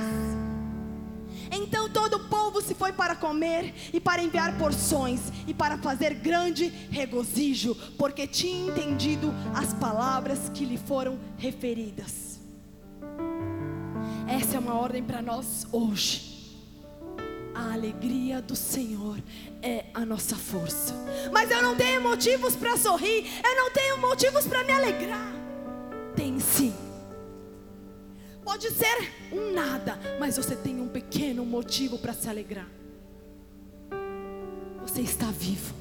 [1.52, 6.14] Então todo o povo se foi para comer e para enviar porções e para fazer
[6.14, 12.40] grande regozijo, porque tinha entendido as palavras que lhe foram referidas.
[14.28, 16.29] Essa é uma ordem para nós hoje.
[17.60, 19.22] A alegria do Senhor
[19.62, 20.94] é a nossa força.
[21.30, 25.34] Mas eu não tenho motivos para sorrir, eu não tenho motivos para me alegrar.
[26.16, 26.74] Tem sim.
[28.46, 32.68] Pode ser um nada, mas você tem um pequeno motivo para se alegrar.
[34.82, 35.76] Você está vivo.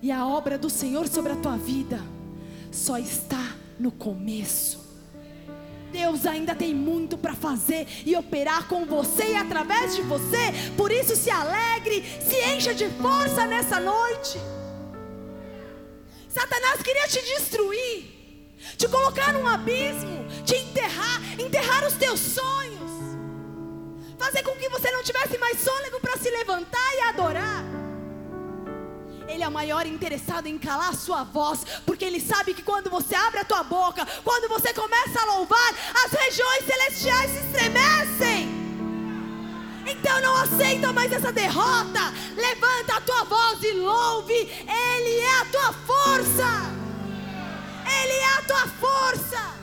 [0.00, 2.00] E a obra do Senhor sobre a tua vida
[2.70, 4.87] só está no começo.
[5.92, 10.52] Deus ainda tem muito para fazer e operar com você e através de você.
[10.76, 14.38] Por isso, se alegre, se encha de força nessa noite.
[16.28, 18.04] Satanás queria te destruir,
[18.76, 22.90] te colocar num abismo, te enterrar, enterrar os teus sonhos,
[24.18, 27.87] fazer com que você não tivesse mais fôlego para se levantar e adorar.
[29.28, 33.14] Ele é o maior interessado em calar sua voz, porque Ele sabe que quando você
[33.14, 35.74] abre a tua boca, quando você começa a louvar,
[36.04, 38.58] as regiões celestiais se estremecem.
[39.86, 42.12] Então não aceita mais essa derrota.
[42.36, 44.34] Levanta a tua voz e louve.
[44.34, 46.78] Ele é a tua força.
[48.02, 49.58] Ele é a tua força.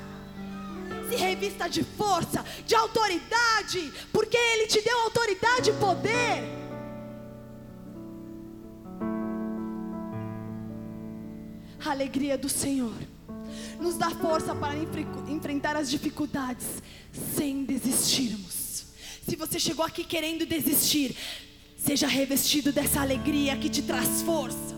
[1.10, 6.65] Se revista de força, de autoridade, porque Ele te deu autoridade e poder.
[11.86, 12.96] A alegria do Senhor
[13.80, 14.74] nos dá força para
[15.30, 16.66] enfrentar as dificuldades
[17.38, 18.86] sem desistirmos.
[19.28, 21.16] Se você chegou aqui querendo desistir,
[21.78, 24.74] seja revestido dessa alegria que te traz força.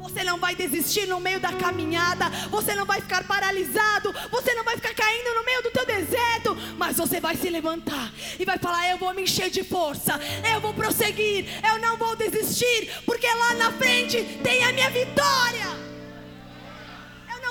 [0.00, 4.62] Você não vai desistir no meio da caminhada, você não vai ficar paralisado, você não
[4.62, 8.58] vai ficar caindo no meio do teu deserto, mas você vai se levantar e vai
[8.58, 10.20] falar: Eu vou me encher de força,
[10.54, 15.87] eu vou prosseguir, eu não vou desistir, porque lá na frente tem a minha vitória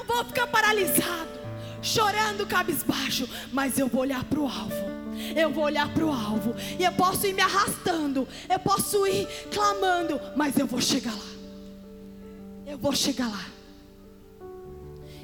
[0.08, 1.40] vou ficar paralisado,
[1.82, 4.98] chorando cabisbaixo, mas eu vou olhar para o alvo.
[5.36, 9.28] Eu vou olhar para o alvo e eu posso ir me arrastando, eu posso ir
[9.52, 11.38] clamando, mas eu vou chegar lá.
[12.66, 13.46] Eu vou chegar lá.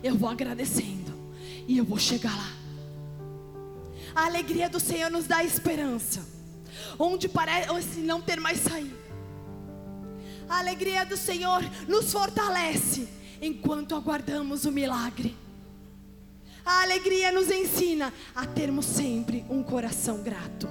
[0.04, 1.14] Eu vou agradecendo
[1.68, 2.52] e eu vou chegar lá.
[4.16, 6.26] A alegria do Senhor nos dá esperança,
[7.00, 9.04] onde parece não ter mais saída.
[10.50, 13.08] A alegria do Senhor nos fortalece
[13.44, 15.36] enquanto aguardamos o milagre.
[16.66, 20.70] A alegria nos ensina a termos sempre um coração grato.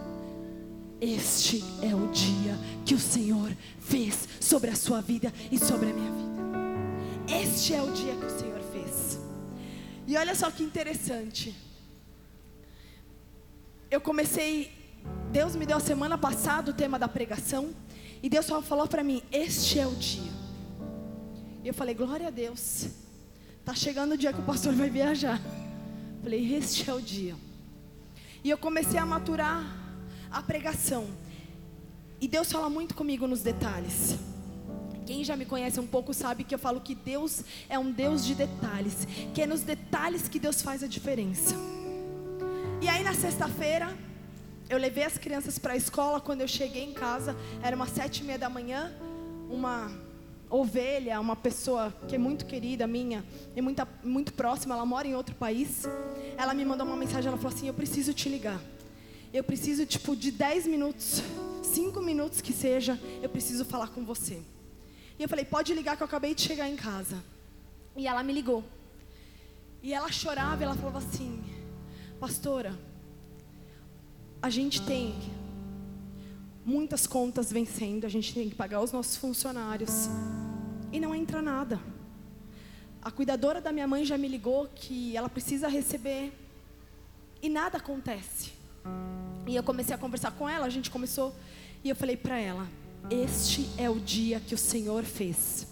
[0.98, 5.92] Este é o dia que o Senhor fez sobre a sua vida e sobre a
[5.92, 7.42] minha vida.
[7.42, 9.18] Este é o dia que o Senhor fez.
[10.06, 11.54] E olha só que interessante.
[13.90, 14.72] Eu comecei,
[15.30, 17.74] Deus me deu a semana passada o tema da pregação,
[18.22, 20.41] e Deus só falou para mim: Este é o dia.
[21.62, 22.88] E eu falei: Glória a Deus.
[23.64, 25.40] Tá chegando o dia que o pastor vai viajar.
[26.22, 27.36] Falei: Este é o dia.
[28.42, 29.64] E eu comecei a maturar
[30.30, 31.06] a pregação.
[32.20, 34.16] E Deus fala muito comigo nos detalhes.
[35.06, 38.24] Quem já me conhece um pouco sabe que eu falo que Deus é um Deus
[38.24, 41.54] de detalhes, que é nos detalhes que Deus faz a diferença.
[42.80, 43.96] E aí na sexta-feira
[44.68, 46.20] eu levei as crianças para a escola.
[46.20, 48.92] Quando eu cheguei em casa era umas sete e meia da manhã.
[49.50, 49.90] Uma
[50.52, 53.24] ovelha, uma pessoa que é muito querida minha
[53.56, 55.84] e muito, muito próxima, ela mora em outro país.
[56.36, 58.60] Ela me mandou uma mensagem, ela falou assim: "Eu preciso te ligar.
[59.32, 61.22] Eu preciso tipo de 10 minutos,
[61.62, 64.42] 5 minutos que seja, eu preciso falar com você".
[65.18, 67.16] E eu falei: "Pode ligar que eu acabei de chegar em casa".
[67.96, 68.62] E ela me ligou.
[69.82, 71.42] E ela chorava, e ela falava assim:
[72.20, 72.78] "Pastora,
[74.42, 75.14] a gente tem
[76.64, 80.08] muitas contas vencendo, a gente tem que pagar os nossos funcionários
[80.92, 81.80] e não entra nada.
[83.00, 86.32] A cuidadora da minha mãe já me ligou que ela precisa receber
[87.42, 88.52] e nada acontece.
[89.46, 91.34] E eu comecei a conversar com ela, a gente começou
[91.82, 92.68] e eu falei para ela:
[93.10, 95.66] Este é o dia que o Senhor fez.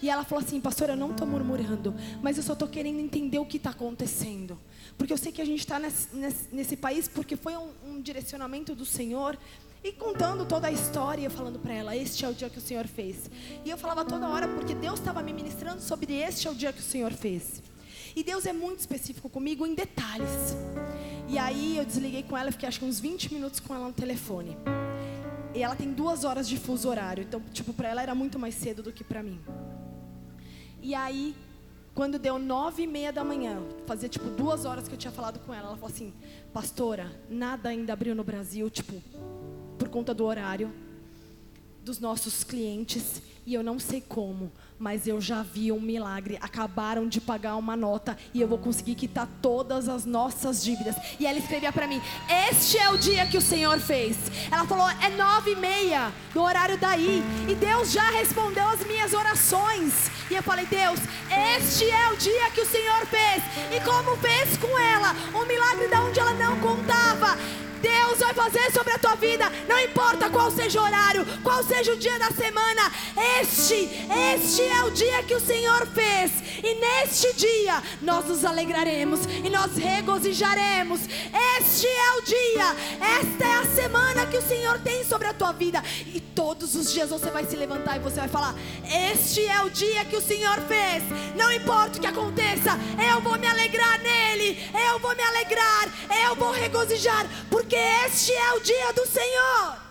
[0.00, 3.38] E ela falou assim, pastor, eu não estou murmurando, mas eu só estou querendo entender
[3.38, 4.58] o que está acontecendo.
[4.98, 8.02] Porque eu sei que a gente está nesse, nesse, nesse, país porque foi um, um
[8.02, 9.38] direcionamento do Senhor
[9.84, 12.86] e contando toda a história, falando para ela: Este é o dia que o Senhor
[12.86, 13.30] fez.
[13.64, 16.72] E eu falava toda hora porque Deus estava me ministrando sobre este é o dia
[16.72, 17.62] que o Senhor fez.
[18.14, 20.56] E Deus é muito específico comigo em detalhes.
[21.28, 23.92] E aí eu desliguei com ela, fiquei acho que uns 20 minutos com ela no
[23.92, 24.56] telefone.
[25.54, 28.54] E ela tem duas horas de fuso horário, então tipo para ela era muito mais
[28.54, 29.40] cedo do que para mim.
[30.80, 31.34] E aí
[31.94, 35.38] quando deu nove e meia da manhã, fazia tipo duas horas que eu tinha falado
[35.40, 36.12] com ela, ela falou assim:
[36.52, 38.94] Pastora, nada ainda abriu no Brasil, tipo
[39.78, 40.72] por conta do horário
[41.82, 46.38] dos nossos clientes e eu não sei como, mas eu já vi um milagre.
[46.40, 50.94] Acabaram de pagar uma nota e eu vou conseguir quitar todas as nossas dívidas.
[51.18, 52.00] E ela escrevia para mim:
[52.48, 54.16] Este é o dia que o Senhor fez.
[54.48, 59.12] Ela falou: É nove e meia no horário daí e Deus já respondeu as minhas
[59.12, 60.08] orações.
[60.30, 61.00] E eu falei: Deus,
[61.58, 63.42] este é o dia que o Senhor fez.
[63.74, 67.36] E como fez com ela, um milagre da onde ela não contava.
[67.82, 71.92] Deus vai fazer sobre a tua vida, não importa qual seja o horário, qual seja
[71.92, 72.90] o dia da semana,
[73.40, 73.90] este,
[74.34, 76.30] este é o dia que o Senhor fez,
[76.62, 81.00] e neste dia nós nos alegraremos e nós regozijaremos.
[81.58, 82.76] Este é o dia,
[83.20, 86.92] esta é a semana que o Senhor tem sobre a tua vida, e todos os
[86.92, 88.54] dias você vai se levantar e você vai falar:
[89.12, 91.02] Este é o dia que o Senhor fez,
[91.36, 92.78] não importa o que aconteça,
[93.12, 94.58] eu vou me alegrar nele,
[94.92, 95.88] eu vou me alegrar,
[96.24, 99.82] eu vou regozijar, porque porque este é o dia do Senhor.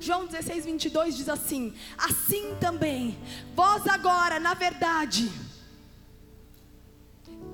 [0.00, 3.16] João 16, 22 diz assim: Assim também,
[3.54, 5.30] vós agora, na verdade,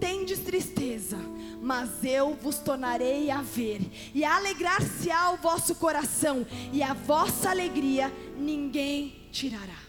[0.00, 1.18] tendes tristeza,
[1.60, 3.82] mas eu vos tornarei a ver,
[4.14, 9.80] e alegrar-se-á o vosso coração, e a vossa alegria ninguém tirará.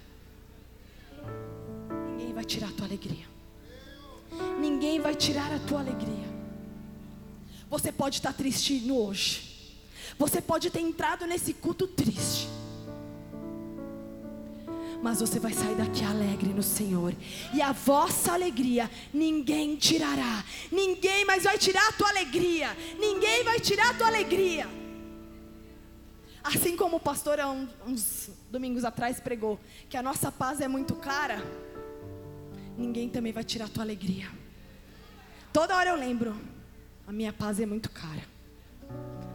[2.17, 3.25] Ninguém vai tirar a tua alegria.
[4.59, 6.26] Ninguém vai tirar a tua alegria.
[7.69, 9.75] Você pode estar triste no hoje.
[10.17, 12.47] Você pode ter entrado nesse culto triste.
[15.01, 17.13] Mas você vai sair daqui alegre no Senhor.
[17.53, 20.43] E a vossa alegria ninguém tirará.
[20.71, 22.75] Ninguém mais vai tirar a tua alegria.
[22.97, 24.67] Ninguém vai tirar a tua alegria.
[26.43, 27.39] Assim como o pastor
[27.85, 29.59] uns domingos atrás pregou
[29.89, 31.43] que a nossa paz é muito cara,
[32.77, 34.31] ninguém também vai tirar a tua alegria.
[35.51, 36.39] Toda hora eu lembro
[37.07, 38.21] a minha paz é muito cara.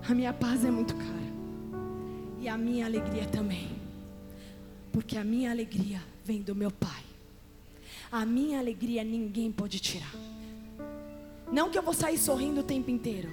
[0.06, 1.32] A minha paz é muito cara.
[2.38, 3.70] E a minha alegria também.
[4.92, 7.02] Porque a minha alegria vem do meu Pai.
[8.10, 10.12] A minha alegria ninguém pode tirar.
[11.50, 13.30] Não que eu vou sair sorrindo o tempo inteiro.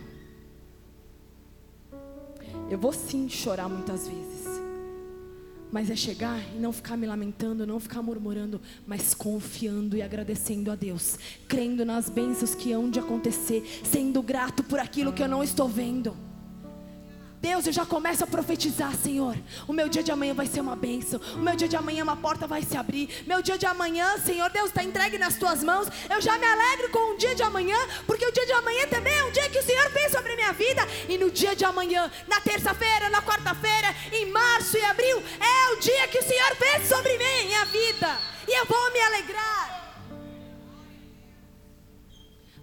[2.69, 4.48] Eu vou sim chorar muitas vezes.
[5.71, 10.71] Mas é chegar e não ficar me lamentando, não ficar murmurando, mas confiando e agradecendo
[10.71, 11.17] a Deus,
[11.47, 15.67] crendo nas bênçãos que hão de acontecer, sendo grato por aquilo que eu não estou
[15.67, 16.28] vendo.
[17.41, 19.37] Deus, eu já começo a profetizar, Senhor.
[19.65, 21.21] O meu dia de amanhã vai ser uma bênção.
[21.35, 23.23] O meu dia de amanhã uma porta vai se abrir.
[23.25, 25.87] Meu dia de amanhã, Senhor, Deus está entregue nas tuas mãos.
[26.09, 29.13] Eu já me alegro com o dia de amanhã, porque o dia de amanhã também
[29.13, 30.81] é um dia que o Senhor fez sobre a minha vida.
[31.07, 35.79] E no dia de amanhã, na terça-feira, na quarta-feira, em março e abril, é o
[35.79, 38.17] dia que o Senhor fez sobre mim, minha vida.
[38.49, 39.95] E eu vou me alegrar.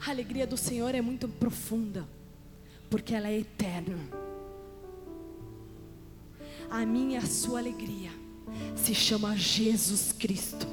[0.07, 2.07] A alegria do Senhor é muito profunda,
[2.91, 4.26] porque ela é eterna.
[6.71, 8.11] A minha e a sua alegria
[8.75, 10.67] se chama Jesus Cristo.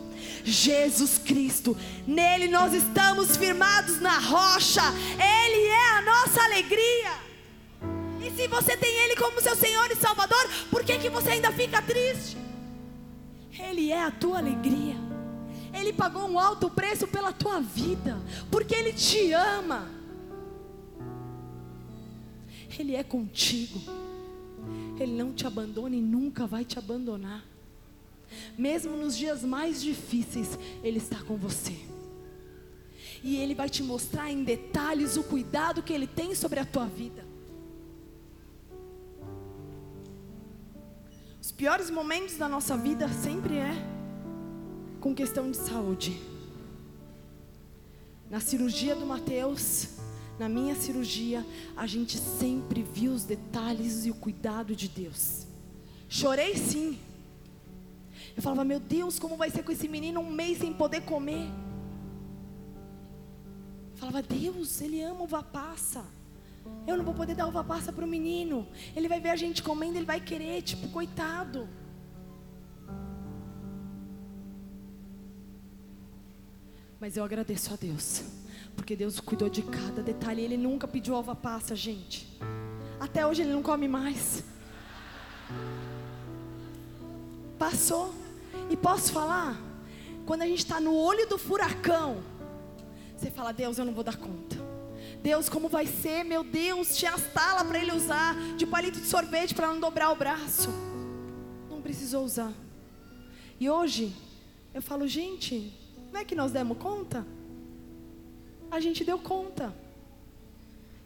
[0.43, 1.75] Jesus Cristo,
[2.05, 4.81] nele nós estamos firmados na rocha,
[5.13, 7.13] Ele é a nossa alegria.
[8.21, 11.51] E se você tem Ele como seu Senhor e Salvador, por que, que você ainda
[11.51, 12.37] fica triste?
[13.57, 14.95] Ele é a tua alegria.
[15.73, 18.21] Ele pagou um alto preço pela tua vida,
[18.51, 19.89] porque Ele te ama.
[22.77, 23.81] Ele é contigo.
[24.99, 27.45] Ele não te abandona e nunca vai te abandonar.
[28.57, 31.77] Mesmo nos dias mais difíceis, Ele está com você.
[33.23, 36.85] E Ele vai te mostrar em detalhes o cuidado que Ele tem sobre a tua
[36.85, 37.25] vida.
[41.41, 43.73] Os piores momentos da nossa vida sempre é
[44.99, 46.19] com questão de saúde.
[48.29, 49.92] Na cirurgia do Mateus,
[50.39, 55.45] na minha cirurgia, a gente sempre viu os detalhes e o cuidado de Deus.
[56.09, 56.99] Chorei sim.
[58.35, 61.47] Eu falava, meu Deus, como vai ser com esse menino um mês sem poder comer?
[63.91, 66.03] Eu falava, Deus, ele ama uva passa.
[66.87, 68.67] Eu não vou poder dar uva passa para o menino.
[68.95, 71.67] Ele vai ver a gente comendo, ele vai querer, tipo, coitado.
[76.99, 78.23] Mas eu agradeço a Deus,
[78.75, 80.41] porque Deus cuidou de cada detalhe.
[80.41, 82.27] Ele nunca pediu uva passa, gente.
[82.99, 84.43] Até hoje ele não come mais.
[87.57, 88.13] Passou.
[88.69, 89.59] E posso falar?
[90.25, 92.23] Quando a gente está no olho do furacão,
[93.15, 94.57] você fala: Deus, eu não vou dar conta.
[95.21, 96.23] Deus, como vai ser?
[96.23, 100.11] Meu Deus, tinha as talas para ele usar de palito de sorvete para não dobrar
[100.11, 100.69] o braço.
[101.69, 102.51] Não precisou usar.
[103.59, 104.13] E hoje,
[104.73, 105.73] eu falo: gente,
[106.11, 107.25] não é que nós demos conta?
[108.73, 109.71] A gente deu conta.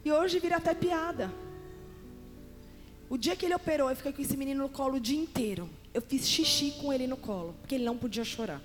[0.06, 1.30] E hoje vira até piada.
[3.10, 5.70] O dia que ele operou, eu fiquei com esse menino no colo o dia inteiro.
[5.94, 8.62] Eu fiz xixi com ele no colo, porque ele não podia chorar.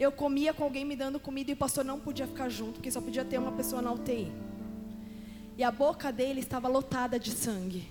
[0.00, 2.90] Eu comia com alguém me dando comida e o pastor não podia ficar junto, porque
[2.90, 4.32] só podia ter uma pessoa na UTI.
[5.56, 7.86] E a boca dele estava lotada de sangue,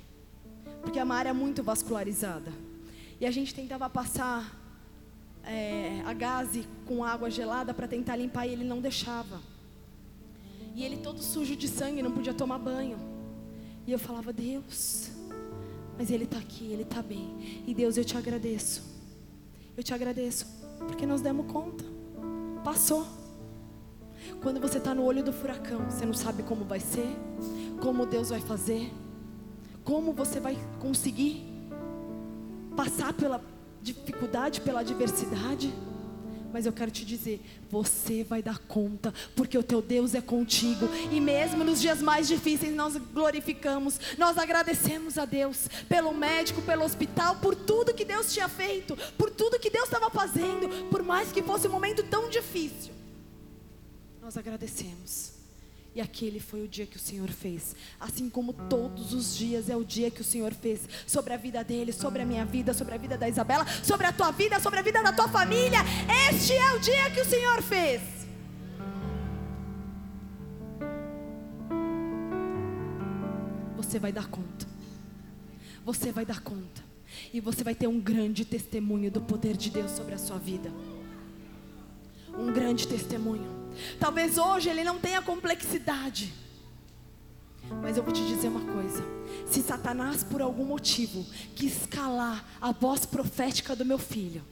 [0.81, 2.51] porque é uma área muito vascularizada.
[3.17, 4.59] E a gente tentava passar
[5.45, 9.54] é, a gaze com água gelada para tentar limpar e ele não deixava.
[10.75, 12.97] E ele todo sujo de sangue, não podia tomar banho.
[13.87, 15.09] E eu falava, Deus,
[15.97, 17.63] mas ele está aqui, ele está bem.
[17.65, 18.83] E Deus, eu te agradeço.
[19.77, 20.45] Eu te agradeço,
[20.79, 21.85] porque nós demos conta.
[22.63, 23.07] Passou.
[24.41, 27.07] Quando você está no olho do furacão, você não sabe como vai ser,
[27.81, 28.91] como Deus vai fazer,
[29.83, 31.45] como você vai conseguir
[32.75, 33.41] passar pela
[33.81, 35.73] dificuldade, pela adversidade.
[36.55, 40.87] Mas eu quero te dizer, você vai dar conta, porque o teu Deus é contigo.
[41.11, 46.85] E mesmo nos dias mais difíceis, nós glorificamos, nós agradecemos a Deus pelo médico, pelo
[46.85, 51.29] hospital, por tudo que Deus tinha feito, por tudo que Deus estava fazendo, por mais
[51.29, 52.93] que fosse um momento tão difícil.
[54.21, 55.34] Nós agradecemos.
[55.95, 57.73] E aquele foi o dia que o Senhor fez.
[57.97, 60.81] Assim como todos os dias é o dia que o Senhor fez.
[61.07, 64.11] Sobre a vida dele, sobre a minha vida, sobre a vida da Isabela, sobre a
[64.11, 65.79] tua vida, sobre a vida da tua família.
[66.29, 68.01] Este é o dia que o Senhor fez.
[73.77, 74.67] Você vai dar conta.
[75.85, 76.83] Você vai dar conta.
[77.33, 80.69] E você vai ter um grande testemunho do poder de Deus sobre a sua vida.
[82.37, 83.64] Um grande testemunho.
[83.99, 86.33] Talvez hoje ele não tenha complexidade.
[87.81, 89.03] Mas eu vou te dizer uma coisa:
[89.47, 94.43] se Satanás, por algum motivo, quis escalar a voz profética do meu filho,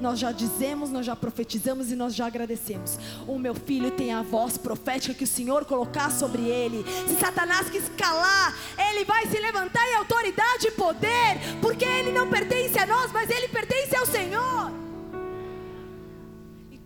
[0.00, 2.98] nós já dizemos, nós já profetizamos e nós já agradecemos.
[3.26, 6.84] O meu filho tem a voz profética que o Senhor colocar sobre ele.
[7.08, 8.54] Se Satanás quis calar,
[8.90, 13.30] ele vai se levantar em autoridade e poder, porque ele não pertence a nós, mas
[13.30, 14.81] ele pertence ao Senhor.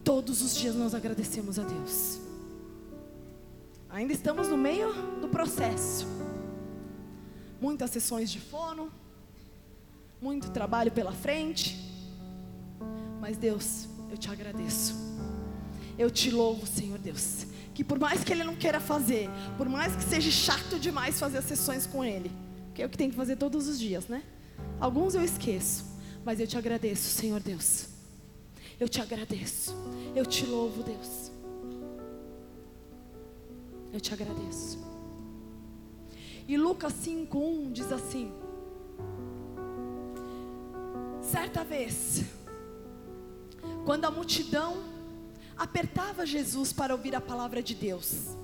[0.07, 2.21] Todos os dias nós agradecemos a Deus.
[3.91, 6.07] Ainda estamos no meio do processo.
[7.61, 8.89] Muitas sessões de fono,
[10.23, 11.77] muito trabalho pela frente.
[13.21, 14.95] Mas Deus, eu te agradeço.
[15.99, 17.45] Eu te louvo, Senhor Deus.
[17.75, 19.29] Que por mais que Ele não queira fazer,
[19.59, 22.31] por mais que seja chato demais fazer as sessões com Ele,
[22.77, 24.23] que é o que tem que fazer todos os dias, né?
[24.79, 25.85] Alguns eu esqueço,
[26.25, 27.96] mas eu te agradeço, Senhor Deus
[28.79, 29.75] eu te agradeço.
[30.15, 31.31] Eu te louvo, Deus.
[33.93, 34.79] Eu te agradeço.
[36.49, 38.33] E Lucas 5:1 diz assim:
[41.21, 42.23] Certa vez,
[43.85, 44.97] quando a multidão
[45.57, 48.37] apertava Jesus para ouvir a palavra de Deus.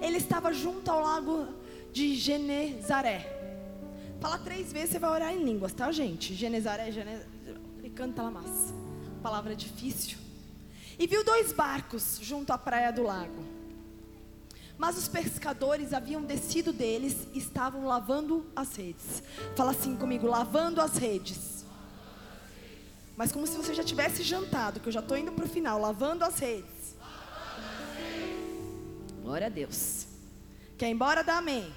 [0.00, 1.48] Ele estava junto ao lago
[1.92, 3.30] de Genezaré.
[4.20, 6.34] Fala três vezes, você vai orar em línguas, tá, gente?
[6.34, 7.26] Genezaré, Genezaré,
[7.82, 8.83] e canta lá massa.
[9.24, 10.18] Palavra difícil.
[10.98, 13.42] E viu dois barcos junto à praia do lago.
[14.76, 19.22] Mas os pescadores haviam descido deles e estavam lavando as redes.
[19.56, 21.64] Fala assim comigo, lavando as redes.
[23.16, 25.80] Mas como se você já tivesse jantado, que eu já estou indo para o final,
[25.80, 26.94] lavando as redes.
[29.22, 30.06] Glória a Deus.
[30.76, 31.24] Quer ir embora?
[31.24, 31.72] Dá amém.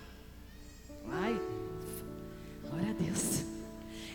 [1.09, 1.39] Ai,
[2.61, 3.56] glória a Deus.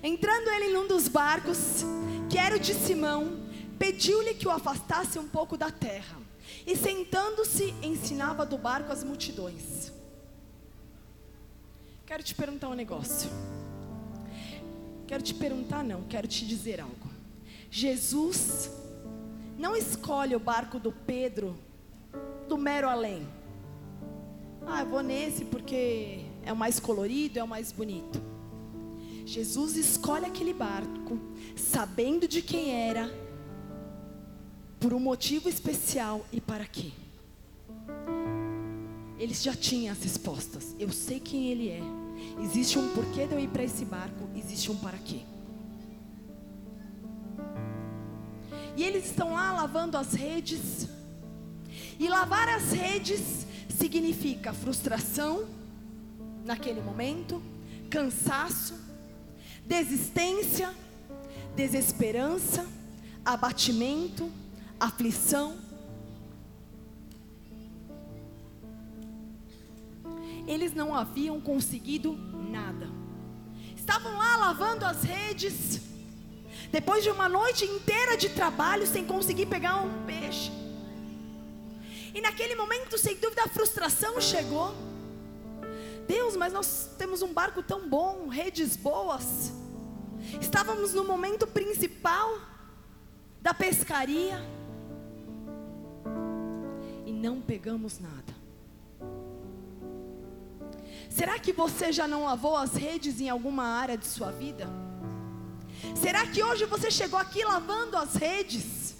[0.02, 1.84] Entrando ele num dos barcos,
[2.28, 3.40] que era o de Simão,
[3.78, 6.16] pediu-lhe que o afastasse um pouco da terra.
[6.66, 9.92] E sentando-se, ensinava do barco as multidões.
[12.04, 13.30] Quero te perguntar um negócio.
[15.06, 17.10] Quero te perguntar, não, quero te dizer algo.
[17.70, 18.70] Jesus
[19.56, 21.56] não escolhe o barco do Pedro
[22.48, 23.26] do mero além.
[24.66, 28.31] Ah, eu vou nesse porque é o mais colorido, é o mais bonito.
[29.24, 31.18] Jesus escolhe aquele barco,
[31.56, 33.10] sabendo de quem era,
[34.80, 36.92] por um motivo especial e para quê.
[39.18, 40.74] Ele já tinha as respostas.
[40.78, 41.80] Eu sei quem ele é.
[42.42, 45.20] Existe um porquê de eu ir para esse barco, existe um para quê.
[48.76, 50.88] E eles estão lá lavando as redes.
[51.98, 55.46] E lavar as redes significa frustração
[56.44, 57.40] naquele momento,
[57.88, 58.74] cansaço,
[59.66, 60.74] desistência,
[61.54, 62.66] desesperança,
[63.24, 64.30] abatimento,
[64.78, 65.56] aflição.
[70.46, 72.14] Eles não haviam conseguido
[72.50, 72.88] nada.
[73.76, 75.80] Estavam lá lavando as redes,
[76.70, 80.50] depois de uma noite inteira de trabalho sem conseguir pegar um peixe.
[82.14, 84.74] E naquele momento, sem dúvida, a frustração chegou.
[86.06, 89.52] Deus, mas nós temos um barco tão bom, redes boas.
[90.40, 92.38] Estávamos no momento principal
[93.40, 94.40] da pescaria
[97.06, 98.42] e não pegamos nada.
[101.08, 104.68] Será que você já não lavou as redes em alguma área de sua vida?
[105.94, 108.96] Será que hoje você chegou aqui lavando as redes?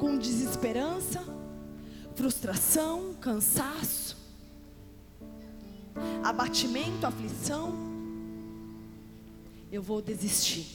[0.00, 1.24] Com desesperança,
[2.14, 4.05] frustração, cansaço,
[6.22, 7.74] abatimento, aflição?
[9.70, 10.66] Eu vou desistir.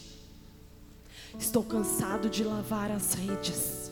[1.40, 3.92] Estou cansado de lavar as redes.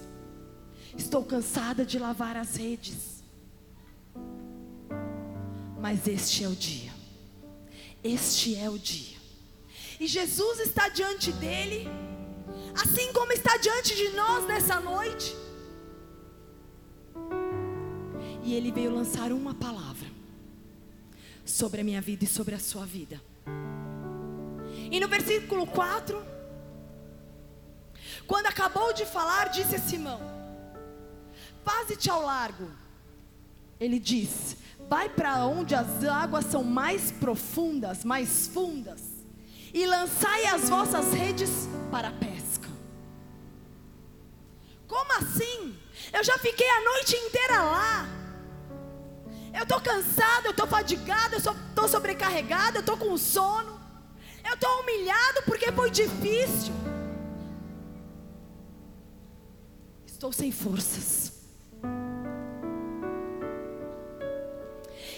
[0.98, 3.24] Estou cansada de lavar as redes.
[5.80, 6.92] Mas este é o dia.
[8.04, 9.18] Este é o dia.
[10.00, 11.88] E Jesus está diante dele,
[12.82, 15.36] assim como está diante de nós nessa noite.
[18.44, 20.09] E ele veio lançar uma palavra
[21.50, 23.22] sobre a minha vida e sobre a sua vida.
[24.92, 26.24] E no versículo 4,
[28.28, 30.20] quando acabou de falar, disse a Simão:
[31.64, 32.70] Faze-te ao largo.
[33.80, 39.02] Ele diz: Vai para onde as águas são mais profundas, mais fundas,
[39.74, 42.70] e lançai as vossas redes para a pesca.
[44.88, 45.78] Como assim?
[46.12, 48.09] Eu já fiquei a noite inteira lá.
[49.60, 53.78] Eu estou cansada, eu estou fadigada, eu estou sobrecarregada, eu estou com sono.
[54.48, 56.74] Eu estou humilhado porque foi difícil.
[60.08, 61.34] Estou sem forças.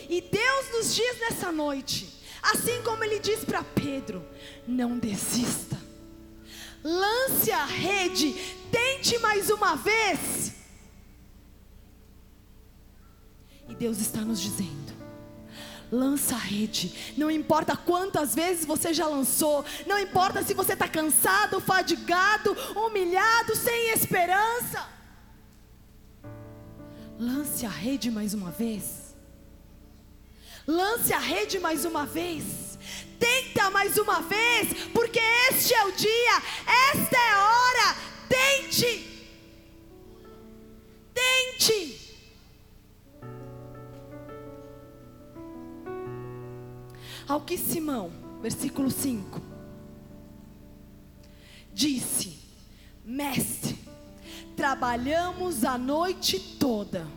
[0.09, 2.11] E Deus nos diz nessa noite,
[2.41, 4.25] assim como Ele diz para Pedro:
[4.67, 5.77] não desista,
[6.83, 8.33] lance a rede,
[8.71, 10.60] tente mais uma vez.
[13.71, 14.93] E Deus está nos dizendo:
[15.89, 20.89] lança a rede, não importa quantas vezes você já lançou, não importa se você está
[20.89, 24.89] cansado, fadigado, humilhado, sem esperança.
[27.17, 29.15] Lance a rede mais uma vez.
[30.67, 32.77] Lance a rede mais uma vez.
[33.17, 36.43] Tenta mais uma vez, porque este é o dia,
[36.91, 37.95] esta é a hora.
[38.27, 39.07] Tente.
[41.13, 42.00] Tente.
[47.31, 48.11] Ao que Simão,
[48.41, 49.41] versículo 5,
[51.73, 52.37] disse:
[53.05, 53.79] Mestre,
[54.53, 57.07] trabalhamos a noite toda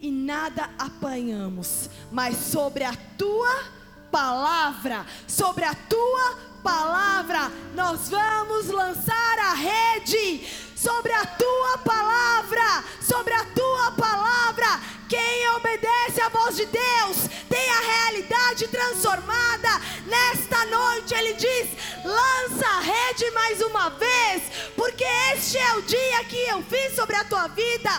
[0.00, 3.72] e nada apanhamos, mas sobre a tua
[4.08, 13.34] palavra, sobre a tua palavra, nós vamos lançar a rede sobre a tua palavra, sobre
[13.34, 14.80] a tua palavra.
[15.08, 17.16] Quem obedece à voz de Deus
[17.48, 19.80] tem a realidade transformada.
[20.06, 21.70] Nesta noite ele diz:
[22.04, 24.42] lança a rede mais uma vez,
[24.76, 25.04] porque
[25.34, 27.90] este é o dia que eu fiz sobre a tua vida.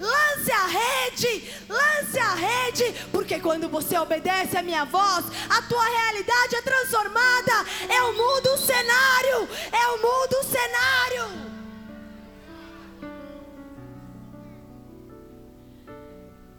[0.00, 5.84] Lance a rede, lance a rede, porque quando você obedece a minha voz, a tua
[5.84, 7.66] realidade é transformada.
[7.92, 11.57] Eu mudo o cenário, eu mudo o cenário.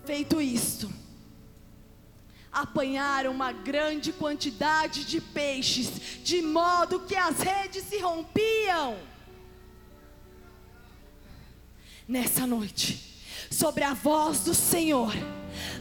[0.09, 0.91] Feito isto,
[2.51, 8.97] apanharam uma grande quantidade de peixes, de modo que as redes se rompiam.
[12.07, 15.13] Nessa noite, sobre a voz do Senhor.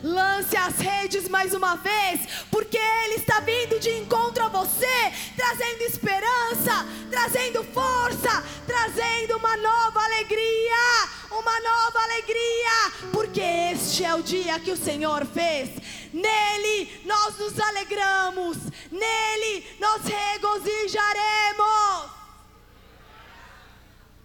[0.02, 2.20] Lance as redes mais uma vez,
[2.50, 10.04] porque Ele está vindo de encontro a você, trazendo esperança, trazendo força, trazendo uma nova
[10.04, 15.70] alegria, uma nova alegria, porque este é o dia que o Senhor fez.
[16.12, 18.56] Nele nós nos alegramos,
[18.90, 22.10] nele nós regozijaremos.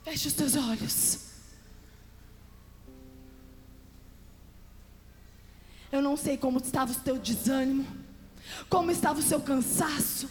[0.04, 1.20] Feche os teus olhos.
[5.92, 7.86] Eu não sei como estava o teu desânimo,
[8.68, 10.28] como estava o seu cansaço,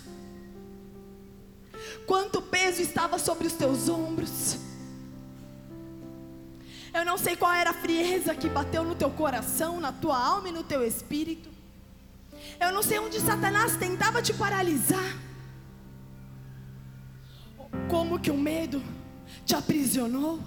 [2.05, 4.72] quanto peso estava sobre os teus ombros.
[6.95, 10.49] Eu não sei qual era a frieza que bateu no teu coração, na tua alma
[10.49, 11.49] e no teu espírito.
[12.61, 15.17] Eu não sei onde Satanás tentava te paralisar.
[17.89, 18.83] Como que o medo
[19.47, 20.41] te aprisionou.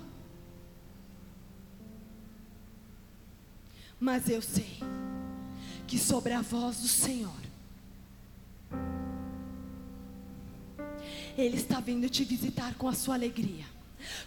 [3.99, 4.79] Mas eu sei
[5.87, 7.45] que sobre a voz do Senhor,
[11.37, 13.74] Ele está vindo te visitar com a sua alegria.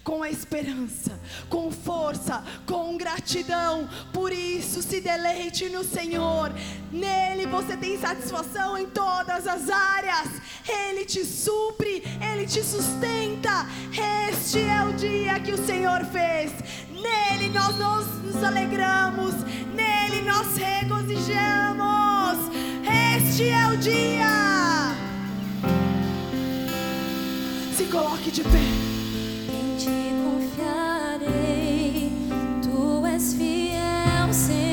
[0.02, 1.18] Com a esperança,
[1.48, 6.52] com força, com gratidão, por isso se deleite no Senhor,
[6.90, 10.28] nele você tem satisfação em todas as áreas,
[10.68, 13.66] Ele te supre, Ele te sustenta.
[14.28, 16.52] Este é o dia que o Senhor fez,
[16.90, 19.34] nele nós nos alegramos,
[19.74, 22.38] nele nós regozijamos.
[23.16, 24.94] Este é o dia.
[27.76, 28.97] Se coloque de pé.
[29.78, 32.10] Ti confiarei,
[32.62, 34.67] tu és fiel, Senhor,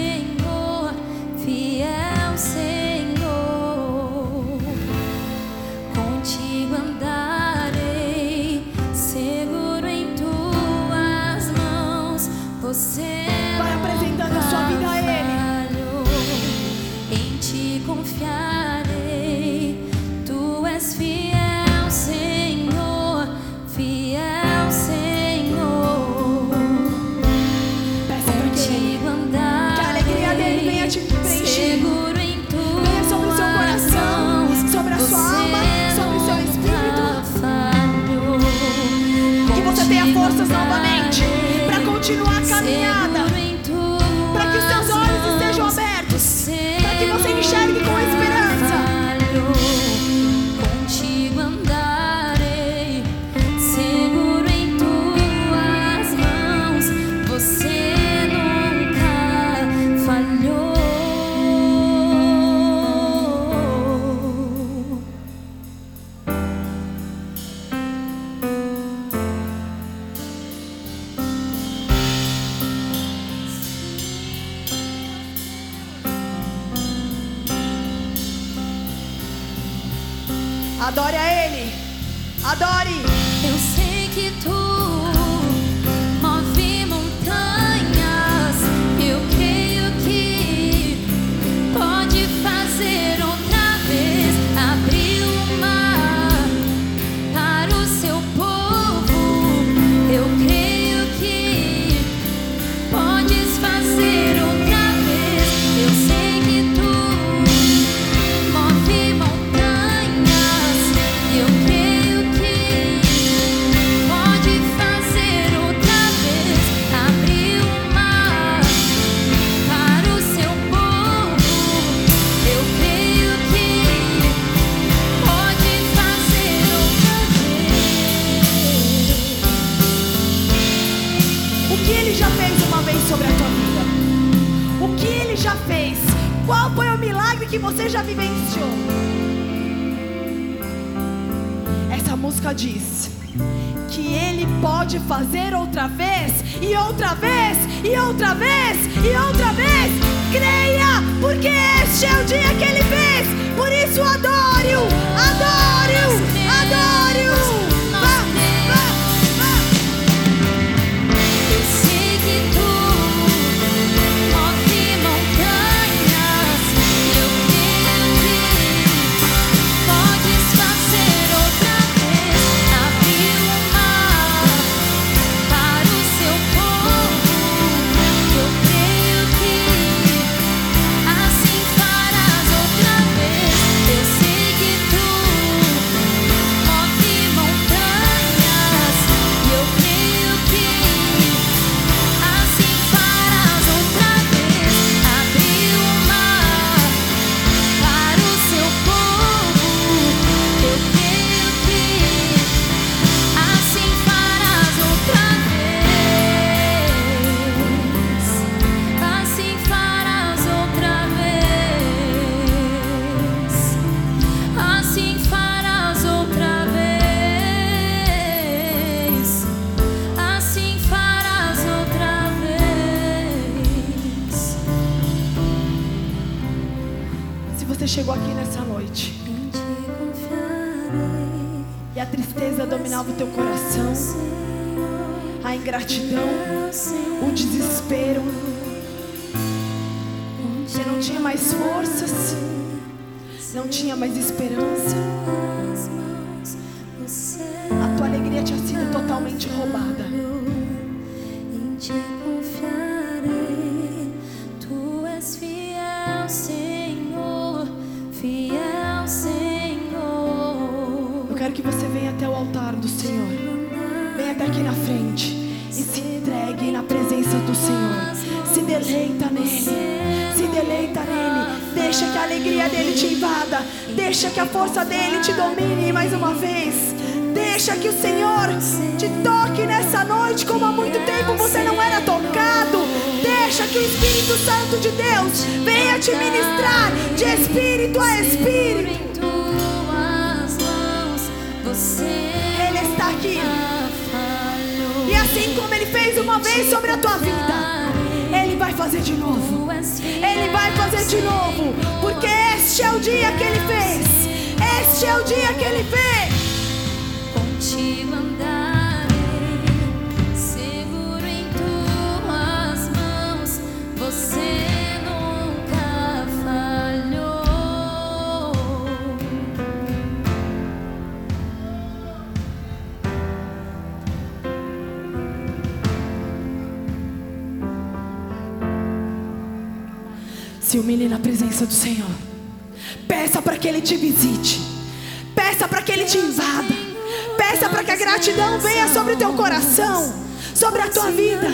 [338.15, 340.13] gratidão venha sobre o teu coração,
[340.53, 341.49] sobre a tua vida.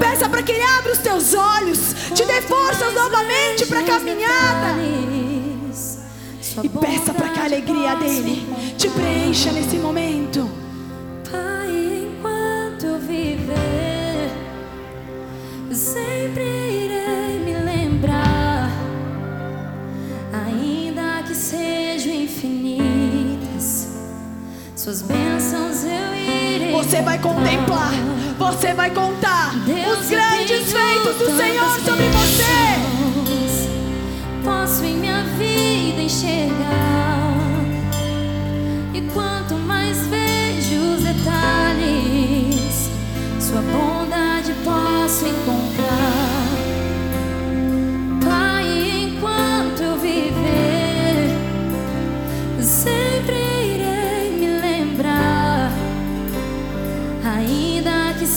[0.00, 1.78] Peça para que Ele abra os teus olhos,
[2.12, 4.74] te dê forças novamente para a caminhada.
[6.62, 8.44] E peça para que a alegria dele
[8.76, 10.50] te preencha nesse momento.
[24.90, 26.72] Suas bênçãos eu irei.
[26.72, 27.92] Você vai contemplar,
[28.36, 32.74] você vai contar Deus os grandes feitos do Senhor sobre você.
[34.42, 37.38] Posso em minha vida enxergar.
[38.92, 42.90] E quanto mais vejo os detalhes,
[43.38, 45.89] Sua bondade posso encontrar.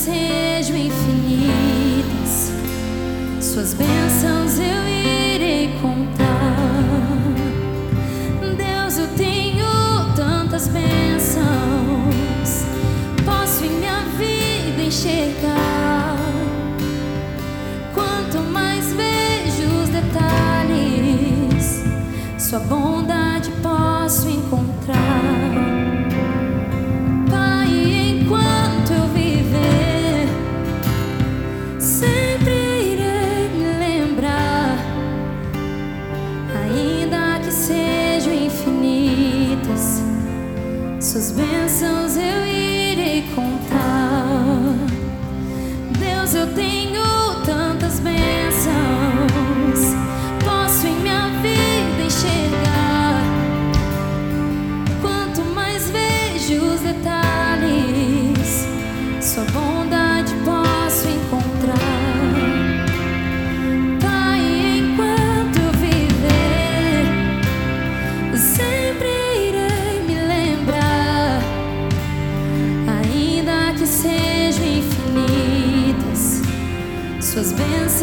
[0.04, 2.52] sejam infinitas,
[3.40, 6.58] suas bênçãos eu irei contar.
[8.58, 9.66] Deus, eu tenho
[10.14, 11.46] tantas bênçãos,
[13.24, 16.18] posso em minha vida enxergar.
[17.94, 21.86] Quanto mais vejo os detalhes,
[22.38, 22.83] sua bondade.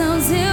[0.01, 0.50] Bênçãos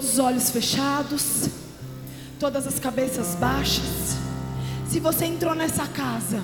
[0.00, 1.50] Todos os olhos fechados,
[2.38, 4.16] todas as cabeças baixas.
[4.88, 6.42] Se você entrou nessa casa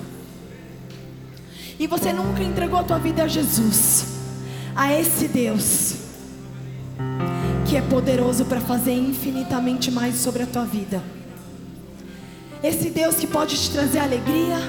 [1.79, 4.05] e você nunca entregou a tua vida a Jesus,
[4.75, 5.95] a esse Deus
[7.67, 11.01] que é poderoso para fazer infinitamente mais sobre a tua vida.
[12.61, 14.59] Esse Deus que pode te trazer alegria,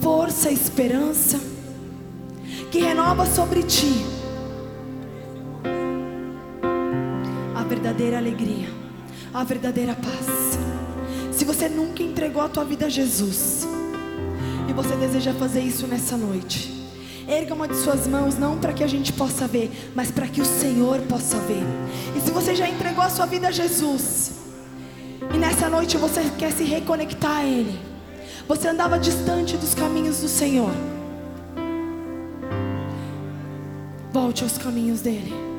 [0.00, 1.38] força, esperança,
[2.70, 4.11] que renova sobre ti
[8.22, 8.68] alegria,
[9.34, 10.56] a verdadeira paz.
[11.32, 13.66] Se você nunca entregou a tua vida a Jesus
[14.68, 16.72] e você deseja fazer isso nessa noite,
[17.26, 20.40] erga uma de suas mãos não para que a gente possa ver, mas para que
[20.40, 21.64] o Senhor possa ver.
[22.16, 24.32] E se você já entregou a sua vida a Jesus
[25.34, 27.76] e nessa noite você quer se reconectar a Ele,
[28.46, 30.72] você andava distante dos caminhos do Senhor.
[34.12, 35.51] Volte aos caminhos dele.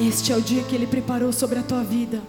[0.00, 2.20] Este é o dia que ele preparou sobre a tua vida.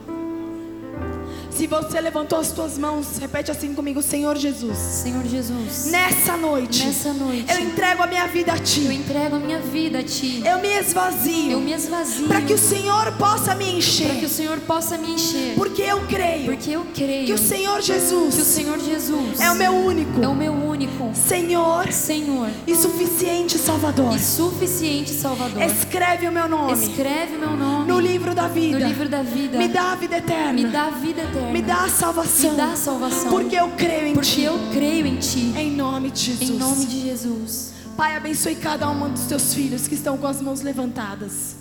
[1.50, 4.76] Se você levantou as tuas mãos, repete assim comigo, Senhor Jesus.
[4.78, 8.80] Senhor Jesus, Nessa noite, nessa noite, eu entrego a minha vida a eu ti.
[8.88, 10.42] entrego a minha vida a Ti.
[10.44, 13.78] Eu me esvazio Eu me esvazio para que o Senhor possa me para que o
[13.78, 14.30] encher.
[14.30, 15.54] Senhor possa me encher.
[15.56, 19.52] Porque eu creio Porque eu creio que o Senhor que o Jesus Senhor Jesus é
[19.52, 20.71] o meu único é o meu único
[21.14, 24.16] Senhor Senhor e suficiente Salvador.
[24.16, 25.62] e suficiente Salvador.
[25.64, 28.80] Escreve o meu nome Escreve meu nome no livro da vida.
[28.80, 29.58] no livro da vida.
[29.58, 30.54] Me dá a vida eterna.
[30.54, 31.52] Me dá a vida eterna.
[31.52, 32.52] Me dá a salvação.
[32.52, 33.30] Me dá a salvação.
[33.32, 34.42] Porque eu creio em Porque ti.
[34.44, 35.54] eu creio em Ti.
[35.58, 36.50] Em nome de Jesus.
[36.50, 37.74] Em nome de Jesus.
[37.98, 41.56] Pai, abençoe cada um dos teus filhos que estão com as mãos levantadas.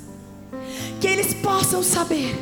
[1.01, 2.37] Que eles possam saber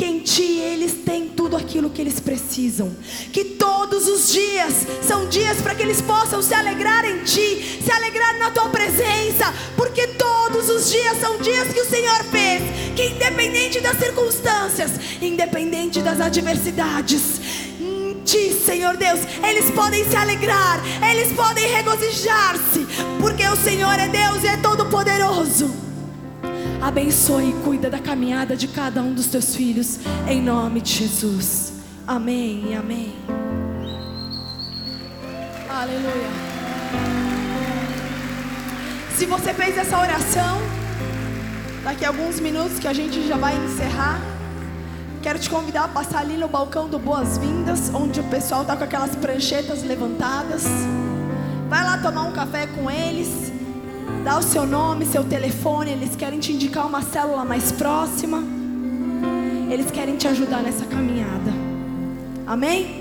[0.00, 2.90] que em Ti eles têm tudo aquilo que eles precisam.
[3.34, 7.92] Que todos os dias são dias para que eles possam se alegrar em Ti, se
[7.92, 12.62] alegrar na Tua presença, porque todos os dias são dias que o Senhor fez.
[12.96, 17.22] Que independente das circunstâncias, independente das adversidades,
[18.24, 22.86] Ti, Senhor Deus, eles podem se alegrar, eles podem regozijar-se,
[23.20, 25.89] porque o Senhor é Deus e é todo-poderoso.
[26.80, 31.74] Abençoe e cuida da caminhada de cada um dos teus filhos, em nome de Jesus.
[32.06, 33.14] Amém e amém.
[35.68, 36.30] Aleluia.
[39.14, 40.58] Se você fez essa oração,
[41.84, 44.18] daqui a alguns minutos que a gente já vai encerrar,
[45.22, 48.84] quero te convidar a passar ali no balcão do Boas-Vindas, onde o pessoal está com
[48.84, 50.64] aquelas pranchetas levantadas.
[51.68, 53.49] Vai lá tomar um café com eles.
[54.24, 55.90] Dá o seu nome, seu telefone.
[55.90, 58.42] Eles querem te indicar uma célula mais próxima.
[59.70, 61.50] Eles querem te ajudar nessa caminhada.
[62.46, 63.00] Amém?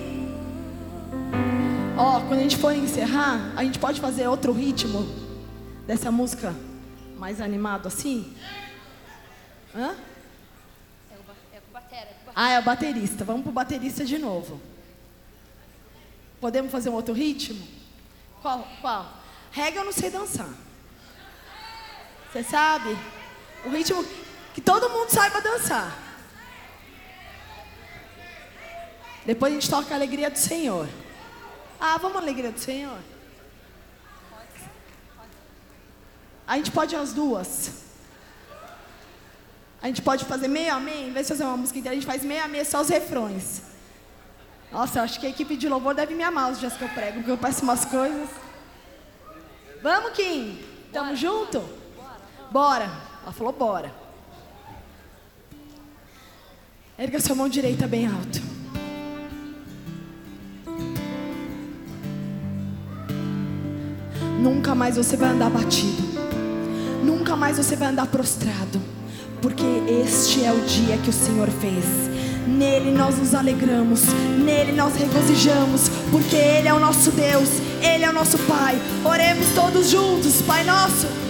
[1.98, 5.06] Ó, quando a gente for encerrar, a gente pode fazer outro ritmo
[5.86, 6.56] dessa música
[7.18, 8.34] mais animado assim?
[9.76, 9.96] Hã?
[12.36, 13.26] Ah, é o baterista.
[13.26, 14.62] Vamos pro baterista de novo.
[16.40, 17.62] Podemos fazer um outro ritmo?
[18.42, 18.66] Qual?
[18.80, 19.06] Qual?
[19.52, 20.50] Reggae eu não sei dançar.
[22.32, 22.96] Você sabe?
[23.66, 24.06] O ritmo
[24.54, 25.98] que todo mundo saiba dançar.
[29.26, 30.88] Depois a gente toca a alegria do Senhor.
[31.80, 33.00] Ah, vamos à alegria do Senhor?
[36.48, 37.84] A gente pode as duas.
[39.82, 42.00] A gente pode fazer meio a meio, em vez de fazer uma música inteira, a
[42.00, 43.62] gente faz meio a meio só os refrões.
[44.72, 46.90] Nossa, eu acho que a equipe de louvor deve me amar os dias que eu
[46.90, 48.30] prego, porque eu peço umas coisas.
[49.82, 50.64] Vamos, Kim?
[50.92, 51.79] Tamo junto?
[52.52, 52.90] Bora.
[53.24, 53.92] Ela falou, bora.
[56.98, 58.42] Erga sua mão direita bem alto.
[64.40, 66.04] Nunca mais você vai andar batido.
[67.04, 68.82] Nunca mais você vai andar prostrado.
[69.42, 69.64] Porque
[70.04, 71.86] este é o dia que o Senhor fez.
[72.48, 74.02] Nele nós nos alegramos,
[74.44, 77.50] nele nós regozijamos, porque Ele é o nosso Deus,
[77.82, 78.76] Ele é o nosso Pai.
[79.06, 81.29] Oremos todos juntos, Pai nosso.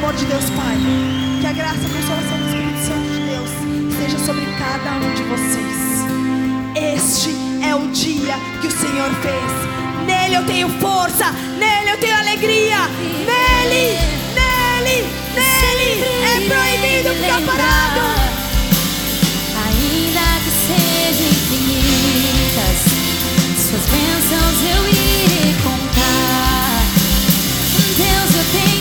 [0.00, 0.78] Amor de Deus Pai,
[1.42, 3.50] que a graça e a consolação do Espírito Santo de Deus
[3.92, 5.76] esteja sobre cada um de vocês.
[6.74, 10.06] Este é o dia que o Senhor fez.
[10.06, 12.78] Nele eu tenho força, nele eu tenho alegria.
[13.28, 13.98] Nele,
[14.38, 15.04] nele,
[15.36, 15.90] nele
[16.24, 18.00] é proibido ficar parado.
[19.66, 22.78] Ainda que sejam infinitas,
[23.68, 26.84] suas bênçãos eu irei contar.
[27.98, 28.79] Deus, eu tenho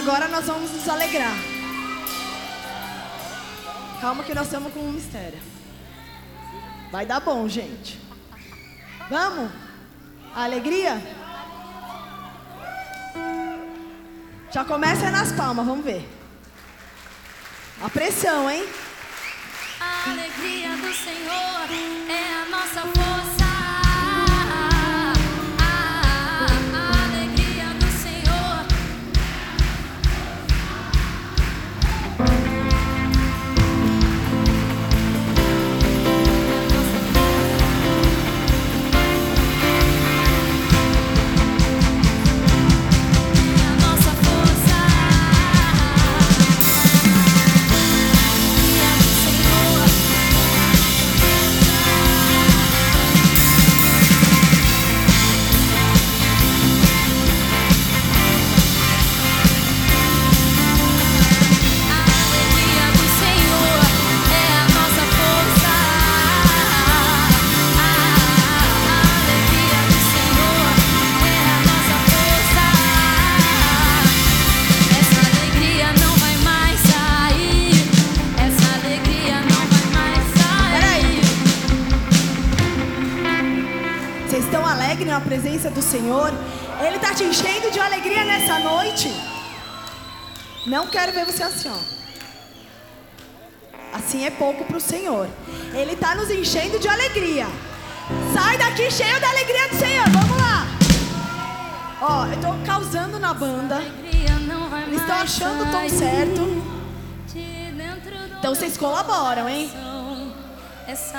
[0.00, 1.36] agora nós vamos nos alegrar.
[4.00, 5.38] Calma que nós estamos com um mistério.
[6.90, 8.00] Vai dar bom, gente.
[9.10, 9.52] Vamos?
[10.34, 11.02] A alegria?
[14.50, 16.08] Já começa nas palmas, vamos ver.
[17.82, 18.66] A pressão, hein?
[19.80, 21.68] A alegria do Senhor
[22.08, 23.09] é a nossa força.
[90.90, 92.00] Quero ver você assim, ó.
[93.96, 95.28] Assim é pouco para o Senhor.
[95.72, 97.46] Ele está nos enchendo de alegria.
[98.34, 100.08] Sai daqui cheio da alegria do Senhor.
[100.10, 100.66] Vamos lá.
[102.02, 103.82] Ó, eu estou causando na banda.
[104.92, 106.62] Estão achando o tom certo.
[108.38, 109.70] Então vocês colaboram, hein?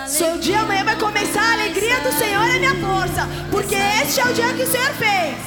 [0.07, 1.41] Seu dia amanhã vai começar.
[1.41, 3.27] A alegria do Senhor é minha força.
[3.49, 5.37] Porque este é o dia que o Senhor fez.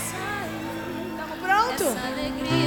[1.11, 2.64] Estamos alegria